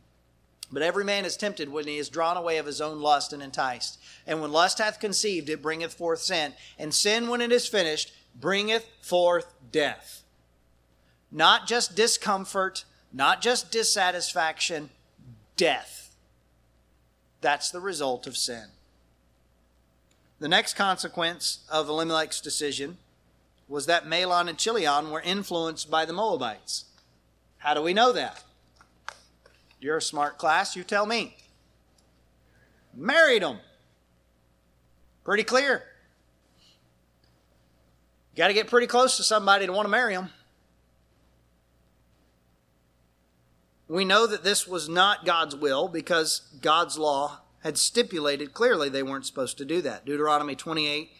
But 0.71 0.81
every 0.81 1.03
man 1.03 1.25
is 1.25 1.37
tempted 1.37 1.69
when 1.69 1.87
he 1.87 1.97
is 1.97 2.09
drawn 2.09 2.37
away 2.37 2.57
of 2.57 2.65
his 2.65 2.81
own 2.81 2.99
lust 2.99 3.33
and 3.33 3.41
enticed. 3.41 3.99
And 4.25 4.41
when 4.41 4.51
lust 4.51 4.79
hath 4.79 4.99
conceived, 4.99 5.49
it 5.49 5.61
bringeth 5.61 5.93
forth 5.93 6.21
sin. 6.21 6.53
And 6.79 6.93
sin, 6.93 7.27
when 7.27 7.41
it 7.41 7.51
is 7.51 7.67
finished, 7.67 8.13
bringeth 8.39 8.87
forth 9.01 9.53
death. 9.71 10.23
Not 11.31 11.67
just 11.67 11.95
discomfort, 11.95 12.85
not 13.13 13.41
just 13.41 13.71
dissatisfaction, 13.71 14.89
death. 15.55 16.15
That's 17.41 17.69
the 17.69 17.79
result 17.79 18.25
of 18.25 18.35
sin. 18.35 18.65
The 20.39 20.47
next 20.47 20.73
consequence 20.73 21.59
of 21.69 21.87
Elimelech's 21.87 22.41
decision 22.41 22.97
was 23.67 23.85
that 23.85 24.05
Mahlon 24.05 24.49
and 24.49 24.57
Chilion 24.57 25.11
were 25.11 25.21
influenced 25.21 25.89
by 25.89 26.05
the 26.05 26.13
Moabites. 26.13 26.85
How 27.59 27.73
do 27.73 27.81
we 27.81 27.93
know 27.93 28.11
that? 28.11 28.43
You're 29.85 29.97
a 29.97 30.01
smart 30.01 30.39
class, 30.39 30.75
you 30.75 30.83
tell 30.83 31.05
me. 31.05 31.37
Married 32.95 33.43
them. 33.43 33.59
Pretty 35.23 35.43
clear. 35.43 35.83
Got 38.35 38.47
to 38.47 38.55
get 38.55 38.65
pretty 38.65 38.87
close 38.87 39.15
to 39.17 39.23
somebody 39.23 39.67
to 39.67 39.71
want 39.71 39.85
to 39.85 39.91
marry 39.91 40.15
them. 40.15 40.29
We 43.87 44.05
know 44.05 44.25
that 44.25 44.43
this 44.43 44.67
was 44.67 44.89
not 44.89 45.23
God's 45.23 45.55
will 45.55 45.87
because 45.87 46.41
God's 46.63 46.97
law 46.97 47.41
had 47.61 47.77
stipulated 47.77 48.55
clearly 48.55 48.89
they 48.89 49.03
weren't 49.03 49.27
supposed 49.27 49.59
to 49.59 49.65
do 49.65 49.83
that. 49.83 50.03
Deuteronomy 50.03 50.55
28 50.55 51.11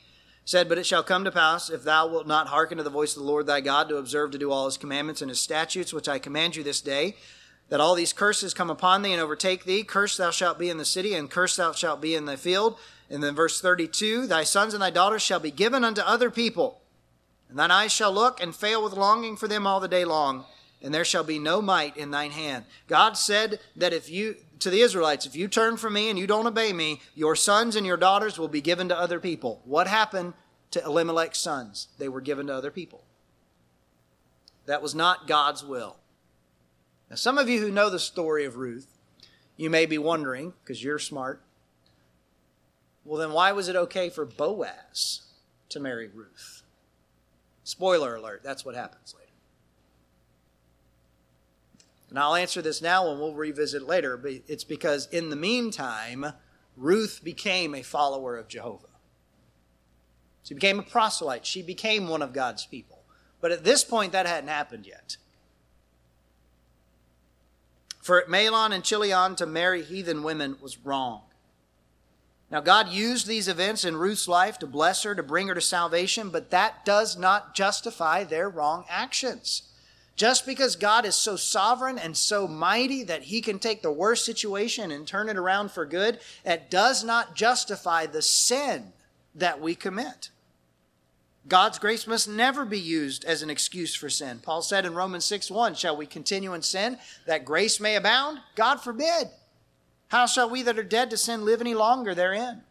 said, 0.44 0.68
But 0.68 0.80
it 0.80 0.88
shall 0.88 1.04
come 1.04 1.24
to 1.24 1.32
pass, 1.32 1.70
if 1.70 1.84
thou 1.84 2.08
wilt 2.08 2.26
not 2.26 2.48
hearken 2.48 2.80
to 2.80 2.84
the 2.84 2.90
voice 2.90 3.16
of 3.16 3.22
the 3.22 3.30
Lord 3.30 3.46
thy 3.46 3.62
God, 3.62 3.90
to 3.90 3.98
observe 3.98 4.32
to 4.32 4.40
do 4.40 4.52
all 4.52 4.66
his 4.66 4.78
commandments 4.78 5.22
and 5.22 5.30
his 5.30 5.40
statutes, 5.40 5.94
which 5.94 6.10
I 6.10 6.18
command 6.18 6.56
you 6.56 6.64
this 6.64 6.82
day, 6.82 7.16
that 7.70 7.80
all 7.80 7.96
these 7.96 8.14
curses 8.14 8.54
come 8.54 8.70
upon 8.70 9.02
thee 9.02 9.14
and 9.14 9.22
overtake 9.22 9.66
thee. 9.66 9.84
Cursed 9.84 10.18
thou 10.18 10.32
shalt 10.32 10.60
be 10.60 10.70
in 10.70 10.78
the 10.78 10.86
city, 10.86 11.14
and 11.14 11.30
cursed 11.30 11.58
thou 11.58 11.72
shalt 11.72 12.02
be 12.02 12.16
in 12.16 12.26
the 12.26 12.38
field. 12.38 12.78
And 13.10 13.24
then 13.24 13.36
verse 13.36 13.62
32 13.62 14.28
Thy 14.28 14.44
sons 14.44 14.74
and 14.74 14.82
thy 14.82 14.90
daughters 14.90 15.22
shall 15.22 15.40
be 15.40 15.52
given 15.52 15.84
unto 15.84 16.02
other 16.02 16.30
people, 16.30 16.82
and 17.50 17.58
thine 17.58 17.72
eyes 17.72 17.92
shall 17.92 18.12
look 18.12 18.42
and 18.42 18.56
fail 18.56 18.84
with 18.84 18.94
longing 18.94 19.36
for 19.36 19.48
them 19.48 19.66
all 19.66 19.80
the 19.80 19.88
day 19.88 20.06
long 20.06 20.46
and 20.86 20.94
there 20.94 21.04
shall 21.04 21.24
be 21.24 21.40
no 21.40 21.64
might 21.64 21.98
in 21.98 22.12
thine 22.12 22.30
hand. 22.30 22.64
God 22.88 23.18
said 23.18 23.60
that 23.76 23.92
if 23.92 24.08
you, 24.08 24.36
to 24.60 24.70
the 24.70 24.82
Israelites, 24.82 25.26
if 25.26 25.36
you 25.36 25.48
turn 25.48 25.78
from 25.78 25.94
me 25.94 26.12
and 26.12 26.20
you 26.20 26.28
don't 26.28 26.46
obey 26.46 26.74
me, 26.74 27.02
your 27.16 27.36
sons 27.36 27.76
and 27.76 27.88
your 27.88 27.98
daughters 27.98 28.38
will 28.38 28.48
be 28.48 28.62
given 28.62 28.88
to 28.90 28.98
other 28.98 29.20
people. 29.20 29.62
What 29.66 29.88
happened 29.88 30.34
to 30.70 30.84
Elimelech's 30.84 31.40
sons? 31.40 31.88
They 31.98 32.08
were 32.08 32.22
given 32.22 32.46
to 32.48 32.54
other 32.54 32.70
people. 32.70 33.04
That 34.68 34.84
was 34.84 34.94
not 34.94 35.28
God's 35.28 35.64
will. 35.64 35.98
Now, 37.10 37.16
some 37.16 37.38
of 37.38 37.48
you 37.48 37.60
who 37.60 37.72
know 37.72 37.90
the 37.90 38.00
story 38.00 38.46
of 38.46 38.58
Ruth, 38.58 38.88
you 39.58 39.70
may 39.70 39.86
be 39.86 39.98
wondering, 39.98 40.54
because 40.64 40.84
you're 40.84 41.00
smart, 41.00 41.42
well, 43.04 43.20
then 43.20 43.32
why 43.32 43.52
was 43.52 43.70
it 43.70 43.76
okay 43.76 44.10
for 44.10 44.26
Boaz 44.26 45.22
to 45.70 45.80
marry 45.80 46.08
Ruth? 46.08 46.64
Spoiler 47.64 48.16
alert, 48.16 48.42
that's 48.44 48.66
what 48.66 48.76
happens 48.76 49.14
later. 49.16 49.26
And 52.10 52.20
I'll 52.20 52.36
answer 52.36 52.62
this 52.62 52.82
now 52.82 53.10
and 53.10 53.20
we'll 53.20 53.34
revisit 53.34 53.84
later, 53.84 54.18
but 54.18 54.32
it's 54.48 54.64
because 54.64 55.08
in 55.08 55.30
the 55.30 55.36
meantime, 55.36 56.26
Ruth 56.78 57.22
became 57.24 57.76
a 57.76 57.82
follower 57.82 58.38
of 58.38 58.48
Jehovah. 58.48 58.88
She 60.44 60.54
became 60.54 60.80
a 60.80 60.84
proselyte. 60.84 61.46
She 61.46 61.62
became 61.62 62.08
one 62.08 62.22
of 62.22 62.34
God's 62.34 62.66
people. 62.66 63.04
But 63.42 63.52
at 63.52 63.64
this 63.64 63.84
point, 63.84 64.12
that 64.12 64.28
hadn't 64.28 64.50
happened 64.50 64.86
yet. 64.86 65.18
For 68.06 68.24
Mahlon 68.30 68.72
and 68.72 68.84
Chilion 68.84 69.36
to 69.38 69.48
marry 69.48 69.82
heathen 69.82 70.22
women 70.22 70.58
was 70.62 70.78
wrong. 70.78 71.22
Now, 72.52 72.62
God 72.62 72.90
used 72.90 73.26
these 73.26 73.48
events 73.48 73.84
in 73.84 73.98
Ruth's 73.98 74.28
life 74.28 74.60
to 74.60 74.68
bless 74.68 75.02
her, 75.02 75.16
to 75.16 75.24
bring 75.24 75.48
her 75.48 75.56
to 75.56 75.62
salvation, 75.62 76.30
but 76.30 76.52
that 76.52 76.86
does 76.86 77.18
not 77.18 77.56
justify 77.56 78.24
their 78.24 78.48
wrong 78.48 78.86
actions. 78.92 79.64
Just 80.16 80.46
because 80.46 80.76
God 80.76 81.04
is 81.04 81.16
so 81.16 81.36
sovereign 81.36 81.98
and 81.98 82.16
so 82.16 82.48
mighty 82.48 83.02
that 83.06 83.24
he 83.24 83.42
can 83.42 83.58
take 83.58 83.82
the 83.82 83.92
worst 83.92 84.24
situation 84.24 84.92
and 84.92 85.08
turn 85.08 85.28
it 85.28 85.36
around 85.36 85.72
for 85.72 85.84
good, 85.84 86.20
it 86.46 86.70
does 86.70 87.04
not 87.04 87.36
justify 87.36 88.06
the 88.06 88.22
sin 88.22 88.94
that 89.34 89.60
we 89.60 89.74
commit. 89.74 90.30
God's 91.48 91.78
grace 91.78 92.08
must 92.08 92.28
never 92.28 92.66
be 92.66 92.80
used 92.80 93.24
as 93.24 93.44
an 93.44 93.52
excuse 93.52 93.94
for 93.94 94.10
sin. 94.10 94.40
Paul 94.42 94.64
said 94.64 94.86
in 94.86 94.96
Romans 94.96 95.26
6 95.26 95.52
1, 95.52 95.76
Shall 95.76 95.96
we 95.96 96.08
continue 96.08 96.54
in 96.54 96.64
sin 96.64 96.98
that 97.28 97.46
grace 97.46 97.80
may 97.80 97.96
abound? 97.96 98.40
God 98.56 98.78
forbid. 98.78 99.30
How 100.08 100.26
shall 100.26 100.50
we 100.50 100.64
that 100.64 100.80
are 100.80 100.84
dead 100.84 101.10
to 101.12 101.18
sin 101.18 101.46
live 101.46 101.62
any 101.62 101.76
longer 101.76 102.16
therein? 102.16 102.64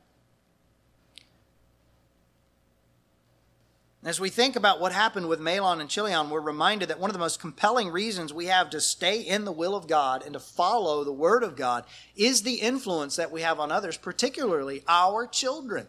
As 4.04 4.20
we 4.20 4.28
think 4.28 4.54
about 4.54 4.80
what 4.80 4.92
happened 4.92 5.28
with 5.28 5.40
Mahlon 5.40 5.80
and 5.80 5.88
Chilion, 5.88 6.28
we're 6.28 6.40
reminded 6.40 6.90
that 6.90 7.00
one 7.00 7.08
of 7.08 7.14
the 7.14 7.20
most 7.20 7.40
compelling 7.40 7.88
reasons 7.88 8.34
we 8.34 8.46
have 8.46 8.68
to 8.70 8.80
stay 8.80 9.20
in 9.20 9.46
the 9.46 9.52
will 9.52 9.74
of 9.74 9.88
God 9.88 10.22
and 10.22 10.34
to 10.34 10.40
follow 10.40 11.04
the 11.04 11.12
Word 11.12 11.42
of 11.42 11.56
God 11.56 11.84
is 12.14 12.42
the 12.42 12.56
influence 12.56 13.16
that 13.16 13.32
we 13.32 13.40
have 13.40 13.58
on 13.58 13.72
others, 13.72 13.96
particularly 13.96 14.84
our 14.86 15.26
children. 15.26 15.86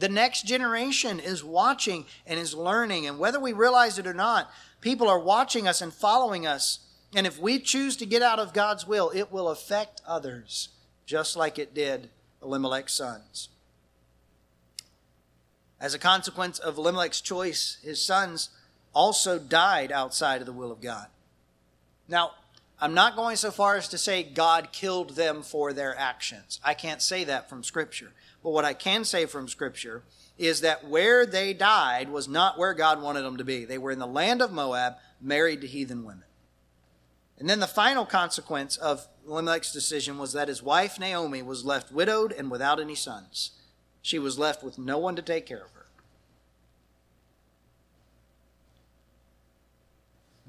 The 0.00 0.08
next 0.08 0.46
generation 0.46 1.20
is 1.20 1.44
watching 1.44 2.06
and 2.26 2.40
is 2.40 2.54
learning, 2.54 3.06
and 3.06 3.18
whether 3.18 3.38
we 3.38 3.52
realize 3.52 3.98
it 3.98 4.06
or 4.06 4.14
not, 4.14 4.50
people 4.80 5.08
are 5.10 5.18
watching 5.18 5.68
us 5.68 5.82
and 5.82 5.92
following 5.92 6.46
us. 6.46 6.78
And 7.14 7.26
if 7.26 7.38
we 7.38 7.58
choose 7.58 7.98
to 7.98 8.06
get 8.06 8.22
out 8.22 8.38
of 8.38 8.54
God's 8.54 8.86
will, 8.86 9.10
it 9.14 9.30
will 9.30 9.48
affect 9.48 10.00
others, 10.06 10.70
just 11.04 11.36
like 11.36 11.58
it 11.58 11.74
did 11.74 12.08
Elimelech's 12.42 12.94
sons. 12.94 13.50
As 15.78 15.92
a 15.92 15.98
consequence 15.98 16.58
of 16.58 16.78
Elimelech's 16.78 17.20
choice, 17.20 17.76
his 17.82 18.02
sons 18.02 18.48
also 18.94 19.38
died 19.38 19.92
outside 19.92 20.40
of 20.40 20.46
the 20.46 20.52
will 20.52 20.72
of 20.72 20.80
God. 20.80 21.08
Now, 22.08 22.32
I'm 22.80 22.94
not 22.94 23.16
going 23.16 23.36
so 23.36 23.50
far 23.50 23.76
as 23.76 23.88
to 23.88 23.98
say 23.98 24.22
God 24.22 24.72
killed 24.72 25.10
them 25.10 25.42
for 25.42 25.74
their 25.74 25.94
actions. 25.98 26.58
I 26.64 26.72
can't 26.72 27.02
say 27.02 27.24
that 27.24 27.50
from 27.50 27.62
Scripture. 27.62 28.12
But 28.42 28.50
what 28.50 28.64
I 28.64 28.74
can 28.74 29.04
say 29.04 29.26
from 29.26 29.48
Scripture 29.48 30.02
is 30.38 30.62
that 30.62 30.88
where 30.88 31.26
they 31.26 31.52
died 31.52 32.08
was 32.08 32.28
not 32.28 32.58
where 32.58 32.72
God 32.72 33.02
wanted 33.02 33.22
them 33.22 33.36
to 33.36 33.44
be. 33.44 33.64
They 33.64 33.78
were 33.78 33.90
in 33.90 33.98
the 33.98 34.06
land 34.06 34.40
of 34.40 34.52
Moab, 34.52 34.94
married 35.20 35.60
to 35.60 35.66
heathen 35.66 36.04
women. 36.04 36.24
And 37.38 37.48
then 37.48 37.60
the 37.60 37.66
final 37.66 38.06
consequence 38.06 38.76
of 38.76 39.06
Elimelech's 39.26 39.72
decision 39.72 40.18
was 40.18 40.32
that 40.32 40.48
his 40.48 40.62
wife 40.62 40.98
Naomi 40.98 41.42
was 41.42 41.64
left 41.64 41.92
widowed 41.92 42.32
and 42.32 42.50
without 42.50 42.80
any 42.80 42.94
sons. 42.94 43.52
She 44.02 44.18
was 44.18 44.38
left 44.38 44.62
with 44.62 44.78
no 44.78 44.98
one 44.98 45.16
to 45.16 45.22
take 45.22 45.46
care 45.46 45.64
of 45.64 45.72
her. 45.72 45.80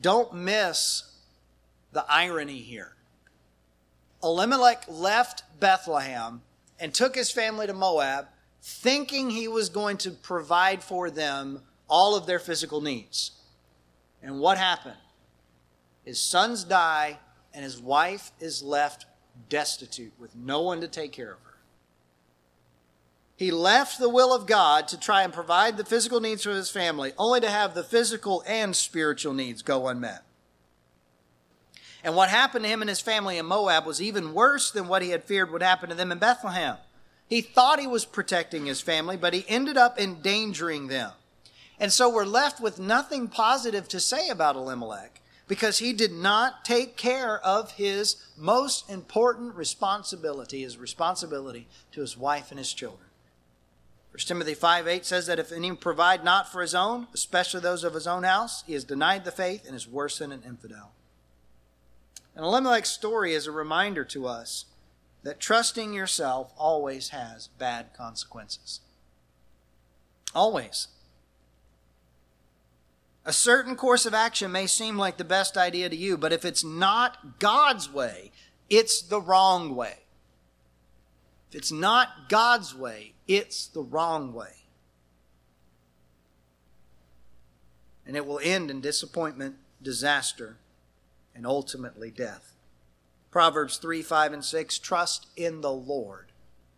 don't 0.02 0.34
miss 0.34 1.04
the 1.92 2.06
irony 2.10 2.60
here. 2.60 2.96
Elimelech 4.24 4.86
left 4.88 5.44
Bethlehem 5.60 6.42
and 6.82 6.94
took 6.94 7.16
his 7.16 7.32
family 7.32 7.68
to 7.68 7.74
Moab, 7.74 8.26
thinking 8.62 9.30
he 9.30 9.48
was 9.48 9.70
going 9.70 9.98
to 9.98 10.12
provide 10.12 10.84
for 10.84 11.12
them 11.12 11.62
all 11.88 12.16
of 12.16 12.26
their 12.26 12.40
physical 12.40 12.82
needs. 12.82 13.32
And 14.22 14.40
what 14.40 14.58
happened? 14.58 14.98
His 16.04 16.20
sons 16.20 16.64
die, 16.64 17.20
and 17.54 17.64
his 17.64 17.80
wife 17.80 18.32
is 18.40 18.64
left 18.64 19.06
destitute 19.48 20.14
with 20.20 20.36
no 20.36 20.62
one 20.62 20.82
to 20.82 20.88
take 20.88 21.12
care 21.12 21.32
of 21.32 21.40
her. 21.44 21.58
He 23.36 23.52
left 23.52 24.00
the 24.00 24.10
will 24.10 24.34
of 24.34 24.48
God 24.48 24.88
to 24.90 25.00
try 25.00 25.24
and 25.24 25.32
provide 25.32 25.78
the 25.78 25.86
physical 25.86 26.20
needs 26.20 26.44
for 26.44 26.52
his 26.52 26.70
family, 26.70 27.14
only 27.18 27.42
to 27.42 27.50
have 27.50 27.74
the 27.74 27.84
physical 27.84 28.44
and 28.48 28.76
spiritual 28.76 29.34
needs 29.34 29.62
go 29.62 29.88
unmet. 29.88 30.24
And 32.04 32.16
what 32.16 32.30
happened 32.30 32.66
to 32.66 32.70
him 32.70 32.82
and 32.82 32.90
his 32.90 33.02
family 33.02 33.38
in 33.38 33.46
Moab 33.46 33.86
was 33.86 34.02
even 34.02 34.34
worse 34.34 34.72
than 34.72 34.88
what 34.88 35.02
he 35.02 35.10
had 35.10 35.24
feared 35.24 35.52
would 35.52 35.62
happen 35.62 35.90
to 35.90 35.96
them 35.96 36.12
in 36.12 36.18
Bethlehem. 36.18 36.78
He 37.28 37.42
thought 37.42 37.80
he 37.80 37.88
was 37.88 38.06
protecting 38.06 38.66
his 38.66 38.82
family, 38.82 39.18
but 39.18 39.34
he 39.34 39.46
ended 39.48 39.78
up 39.78 40.00
endangering 40.00 40.88
them. 40.88 41.12
And 41.80 41.92
so 41.92 42.10
we're 42.10 42.26
left 42.26 42.60
with 42.60 42.80
nothing 42.80 43.28
positive 43.28 43.88
to 43.90 44.00
say 44.00 44.30
about 44.30 44.56
Elimelech 44.56 45.22
because 45.48 45.80
he 45.80 45.94
did 45.94 46.12
not 46.12 46.64
take 46.64 46.96
care 46.96 47.40
of 47.40 47.72
his 47.72 48.18
most 48.38 48.90
important 48.90 49.56
responsibility, 49.56 50.62
his 50.62 50.78
responsibility 50.78 51.68
to 51.92 52.02
his 52.02 52.18
wife 52.18 52.52
and 52.52 52.58
his 52.60 52.74
children. 52.74 53.10
1 54.12 54.20
Timothy 54.28 54.54
5 54.54 54.88
8 54.88 55.06
says 55.06 55.28
that 55.28 55.40
if 55.40 55.52
any 55.52 55.72
provide 55.74 56.24
not 56.24 56.52
for 56.52 56.62
his 56.62 56.76
own, 56.76 57.08
especially 57.14 57.62
those 57.62 57.84
of 57.84 57.94
his 57.94 58.08
own 58.08 58.24
house, 58.24 58.64
he 58.68 58.74
has 58.74 58.84
denied 58.84 59.24
the 59.24 59.32
faith 59.32 59.66
and 59.66 59.76
is 59.76 59.88
worse 59.88 60.20
than 60.20 60.32
an 60.32 60.44
infidel. 60.46 60.92
And 62.36 62.46
Elimelech's 62.46 62.90
story 62.90 63.34
is 63.34 63.48
a 63.48 63.52
reminder 63.52 64.06
to 64.06 64.28
us 64.28 64.66
that 65.24 65.40
trusting 65.40 65.94
yourself 65.94 66.52
always 66.58 67.10
has 67.10 67.48
bad 67.60 67.94
consequences. 67.94 68.80
Always. 70.34 70.88
A 73.26 73.34
certain 73.34 73.76
course 73.76 74.06
of 74.06 74.14
action 74.14 74.52
may 74.52 74.66
seem 74.66 74.98
like 74.98 75.18
the 75.18 75.24
best 75.24 75.58
idea 75.58 75.90
to 75.90 75.96
you, 75.96 76.18
but 76.18 76.34
if 76.34 76.44
it's 76.44 76.64
not 76.64 77.40
God's 77.40 77.92
way, 77.92 78.32
it's 78.70 79.02
the 79.02 79.22
wrong 79.22 79.76
way. 79.76 80.00
If 81.50 81.56
it's 81.56 81.72
not 81.72 82.30
God's 82.30 82.74
way, 82.74 83.14
it's 83.28 83.68
the 83.68 83.84
wrong 83.84 84.34
way. 84.34 84.54
And 88.08 88.16
it 88.16 88.26
will 88.26 88.40
end 88.42 88.72
in 88.72 88.82
disappointment, 88.82 89.58
disaster, 89.82 90.58
and 91.36 91.46
ultimately 91.46 92.12
death. 92.12 92.56
Proverbs 93.32 93.78
3 93.78 94.02
5 94.02 94.34
and 94.34 94.46
6 94.46 94.80
Trust 94.80 95.28
in 95.36 95.62
the 95.62 95.72
Lord 95.72 96.32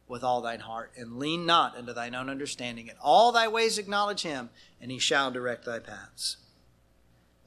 with 0.08 0.24
all 0.24 0.41
thine 0.41 0.60
heart, 0.60 0.91
and 0.95 1.18
lean 1.18 1.45
not 1.45 1.76
unto 1.76 1.93
thine 1.93 2.14
own 2.14 2.30
understanding. 2.30 2.88
In 2.88 2.95
all 3.01 3.32
thy 3.32 3.47
ways 3.47 3.78
acknowledge 3.78 4.22
him, 4.22 4.49
and 4.82 4.91
he 4.91 4.99
shall 4.99 5.32
direct 5.32 5.66
thy 5.66 5.80
paths. 5.80 6.38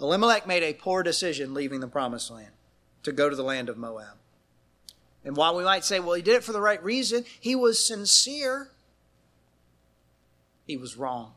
Elimelech 0.01 0.47
made 0.47 0.63
a 0.63 0.75
poor 0.75 1.03
decision 1.03 1.55
leaving 1.55 1.81
the 1.81 1.89
promised 1.89 2.31
land 2.31 2.53
to 3.03 3.13
go 3.13 3.31
to 3.31 3.37
the 3.37 3.45
land 3.45 3.69
of 3.69 3.77
Moab. 3.77 4.17
And 5.25 5.37
while 5.37 5.57
we 5.57 5.65
might 5.65 5.85
say, 5.85 6.01
well, 6.01 6.15
he 6.15 6.23
did 6.23 6.37
it 6.37 6.45
for 6.45 6.53
the 6.53 6.61
right 6.61 6.83
reason, 6.83 7.25
he 7.41 7.55
was 7.55 7.85
sincere, 7.85 8.71
he 10.67 10.77
was 10.77 10.97
wrong. 10.97 11.33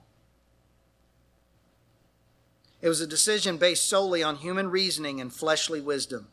It 2.82 2.88
was 2.88 3.02
a 3.02 3.08
decision 3.08 3.58
based 3.58 3.88
solely 3.88 4.24
on 4.24 4.38
human 4.38 4.70
reasoning 4.70 5.20
and 5.20 5.34
fleshly 5.34 5.82
wisdom. 5.82 6.28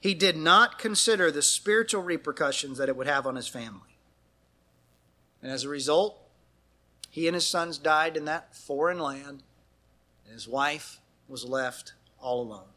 He 0.00 0.14
did 0.14 0.36
not 0.36 0.78
consider 0.78 1.30
the 1.30 1.42
spiritual 1.42 2.02
repercussions 2.02 2.78
that 2.78 2.88
it 2.88 2.96
would 2.96 3.06
have 3.06 3.26
on 3.26 3.36
his 3.36 3.48
family. 3.48 3.98
And 5.42 5.50
as 5.50 5.64
a 5.64 5.68
result, 5.68 6.18
he 7.10 7.26
and 7.28 7.34
his 7.34 7.46
sons 7.46 7.78
died 7.78 8.16
in 8.16 8.26
that 8.26 8.54
foreign 8.54 8.98
land, 8.98 9.42
and 10.24 10.34
his 10.34 10.46
wife 10.46 11.00
was 11.28 11.44
left 11.44 11.94
all 12.20 12.42
alone. 12.42 12.68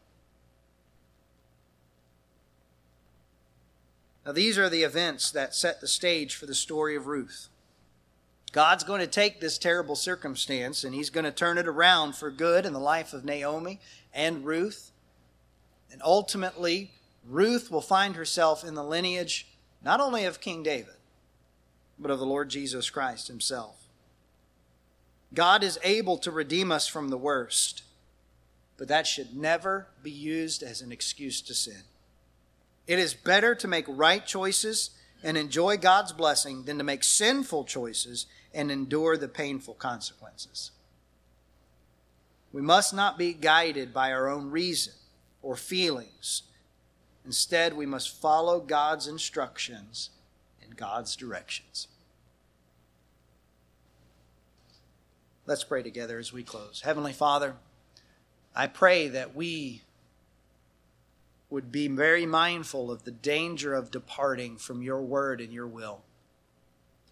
Now, 4.26 4.32
these 4.32 4.58
are 4.58 4.70
the 4.70 4.84
events 4.84 5.32
that 5.32 5.56
set 5.56 5.82
the 5.82 5.88
stage 5.88 6.36
for 6.36 6.46
the 6.46 6.56
story 6.56 6.96
of 6.96 7.08
Ruth. 7.08 7.50
God's 8.52 8.84
going 8.84 9.02
to 9.02 9.08
take 9.08 9.40
this 9.40 9.58
terrible 9.58 9.96
circumstance 9.96 10.84
and 10.84 10.96
he's 10.96 11.10
going 11.10 11.26
to 11.26 11.32
turn 11.32 11.58
it 11.58 11.68
around 11.68 12.16
for 12.16 12.32
good 12.32 12.66
in 12.66 12.74
the 12.74 12.80
life 12.80 13.14
of 13.14 13.24
Naomi 13.24 13.80
and 14.14 14.46
Ruth. 14.46 14.92
And 15.92 16.02
ultimately, 16.04 16.92
Ruth 17.28 17.70
will 17.70 17.82
find 17.82 18.16
herself 18.16 18.64
in 18.64 18.74
the 18.74 18.84
lineage 18.84 19.48
not 19.84 20.00
only 20.00 20.26
of 20.26 20.42
King 20.42 20.64
David, 20.64 20.96
but 21.98 22.12
of 22.12 22.20
the 22.20 22.26
Lord 22.26 22.50
Jesus 22.50 22.90
Christ 22.90 23.28
himself. 23.28 23.88
God 25.34 25.64
is 25.64 25.80
able 25.84 26.18
to 26.20 26.32
redeem 26.32 26.72
us 26.72 26.88
from 26.88 27.10
the 27.10 27.18
worst, 27.18 27.84
but 28.78 28.88
that 28.88 29.06
should 29.06 29.36
never 29.36 29.88
be 30.02 30.12
used 30.12 30.64
as 30.64 30.82
an 30.82 30.92
excuse 30.92 31.42
to 31.42 31.54
sin. 31.54 31.84
It 32.88 32.98
is 32.98 33.14
better 33.14 33.54
to 33.56 33.68
make 33.68 33.86
right 33.88 34.26
choices 34.26 34.92
and 35.22 35.38
enjoy 35.38 35.78
God's 35.78 36.14
blessing 36.14 36.64
than 36.64 36.78
to 36.80 36.84
make 36.84 37.04
sinful 37.04 37.66
choices 37.66 38.26
and 38.54 38.72
endure 38.72 39.18
the 39.18 39.28
painful 39.28 39.76
consequences. 39.76 40.72
We 42.52 42.62
must 42.62 42.94
not 42.94 43.18
be 43.18 43.34
guided 43.34 43.94
by 43.94 44.12
our 44.12 44.28
own 44.28 44.50
reason 44.50 44.94
or 45.42 45.56
feelings. 45.56 46.44
Instead, 47.26 47.76
we 47.76 47.86
must 47.86 48.20
follow 48.20 48.60
God's 48.60 49.08
instructions 49.08 50.10
and 50.64 50.76
God's 50.76 51.16
directions. 51.16 51.88
Let's 55.46 55.64
pray 55.64 55.84
together 55.84 56.20
as 56.20 56.34
we 56.34 56.44
close. 56.44 56.82
Heavenly 56.82 57.14
Father, 57.14 57.56
I 58.56 58.68
pray 58.68 59.08
that 59.08 59.36
we 59.36 59.82
would 61.50 61.72
be 61.72 61.88
very 61.88 62.26
mindful 62.26 62.92
of 62.92 63.04
the 63.04 63.12
danger 63.12 63.74
of 63.74 63.90
departing 63.90 64.58
from 64.58 64.82
your 64.84 65.02
word 65.02 65.42
and 65.42 65.52
your 65.52 65.68
will. 65.68 66.02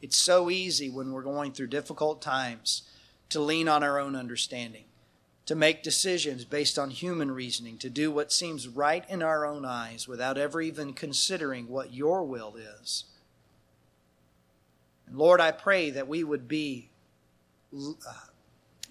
It's 0.01 0.17
so 0.17 0.49
easy 0.49 0.89
when 0.89 1.11
we're 1.11 1.23
going 1.23 1.53
through 1.53 1.67
difficult 1.67 2.21
times 2.21 2.83
to 3.29 3.39
lean 3.39 3.67
on 3.67 3.83
our 3.83 3.99
own 3.99 4.15
understanding, 4.15 4.85
to 5.45 5.55
make 5.55 5.83
decisions 5.83 6.45
based 6.45 6.77
on 6.77 6.91
human 6.91 7.31
reasoning, 7.31 7.77
to 7.79 7.89
do 7.89 8.11
what 8.11 8.31
seems 8.31 8.67
right 8.67 9.03
in 9.09 9.21
our 9.21 9.45
own 9.45 9.65
eyes 9.65 10.07
without 10.07 10.37
ever 10.37 10.61
even 10.61 10.93
considering 10.93 11.67
what 11.67 11.93
your 11.93 12.23
will 12.23 12.55
is. 12.55 13.05
And 15.07 15.17
Lord, 15.17 15.41
I 15.41 15.51
pray 15.51 15.89
that 15.89 16.07
we 16.07 16.23
would 16.23 16.47
be 16.47 16.89
uh, 17.73 18.13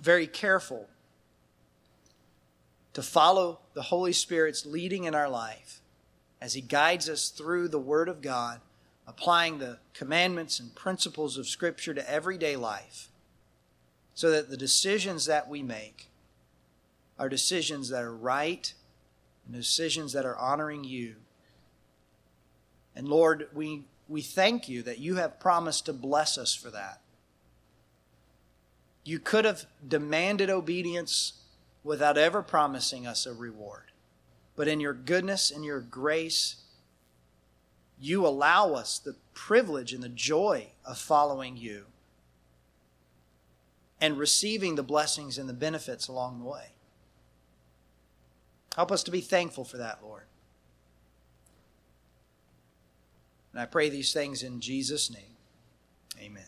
very 0.00 0.26
careful 0.26 0.88
to 2.94 3.02
follow 3.02 3.60
the 3.74 3.82
Holy 3.82 4.12
Spirit's 4.12 4.64
leading 4.64 5.04
in 5.04 5.14
our 5.14 5.28
life 5.28 5.80
as 6.40 6.54
He 6.54 6.62
guides 6.62 7.08
us 7.08 7.28
through 7.28 7.68
the 7.68 7.78
Word 7.78 8.08
of 8.08 8.22
God 8.22 8.60
applying 9.06 9.58
the 9.58 9.78
commandments 9.94 10.58
and 10.58 10.74
principles 10.74 11.38
of 11.38 11.46
Scripture 11.46 11.94
to 11.94 12.10
everyday 12.10 12.56
life 12.56 13.08
so 14.14 14.30
that 14.30 14.50
the 14.50 14.56
decisions 14.56 15.26
that 15.26 15.48
we 15.48 15.62
make 15.62 16.08
are 17.18 17.28
decisions 17.28 17.88
that 17.90 18.02
are 18.02 18.14
right 18.14 18.72
and 19.46 19.54
decisions 19.54 20.12
that 20.12 20.24
are 20.24 20.36
honoring 20.36 20.84
you. 20.84 21.16
And 22.94 23.08
Lord, 23.08 23.48
we, 23.54 23.84
we 24.08 24.22
thank 24.22 24.68
you 24.68 24.82
that 24.82 24.98
you 24.98 25.16
have 25.16 25.38
promised 25.38 25.86
to 25.86 25.92
bless 25.92 26.38
us 26.38 26.54
for 26.54 26.70
that. 26.70 27.00
You 29.04 29.18
could 29.18 29.44
have 29.44 29.66
demanded 29.86 30.50
obedience 30.50 31.34
without 31.84 32.18
ever 32.18 32.42
promising 32.42 33.06
us 33.06 33.24
a 33.24 33.32
reward. 33.32 33.92
But 34.56 34.66
in 34.66 34.80
your 34.80 34.94
goodness 34.94 35.50
and 35.50 35.64
your 35.64 35.80
grace, 35.80 36.56
you 38.00 38.26
allow 38.26 38.74
us 38.74 38.98
the 38.98 39.16
privilege 39.34 39.92
and 39.92 40.02
the 40.02 40.08
joy 40.08 40.68
of 40.84 40.98
following 40.98 41.56
you 41.56 41.86
and 44.00 44.18
receiving 44.18 44.74
the 44.74 44.82
blessings 44.82 45.38
and 45.38 45.48
the 45.48 45.54
benefits 45.54 46.08
along 46.08 46.38
the 46.38 46.44
way. 46.44 46.72
Help 48.74 48.92
us 48.92 49.02
to 49.04 49.10
be 49.10 49.22
thankful 49.22 49.64
for 49.64 49.78
that, 49.78 50.00
Lord. 50.02 50.24
And 53.52 53.60
I 53.62 53.64
pray 53.64 53.88
these 53.88 54.12
things 54.12 54.42
in 54.42 54.60
Jesus' 54.60 55.10
name. 55.10 55.36
Amen. 56.20 56.44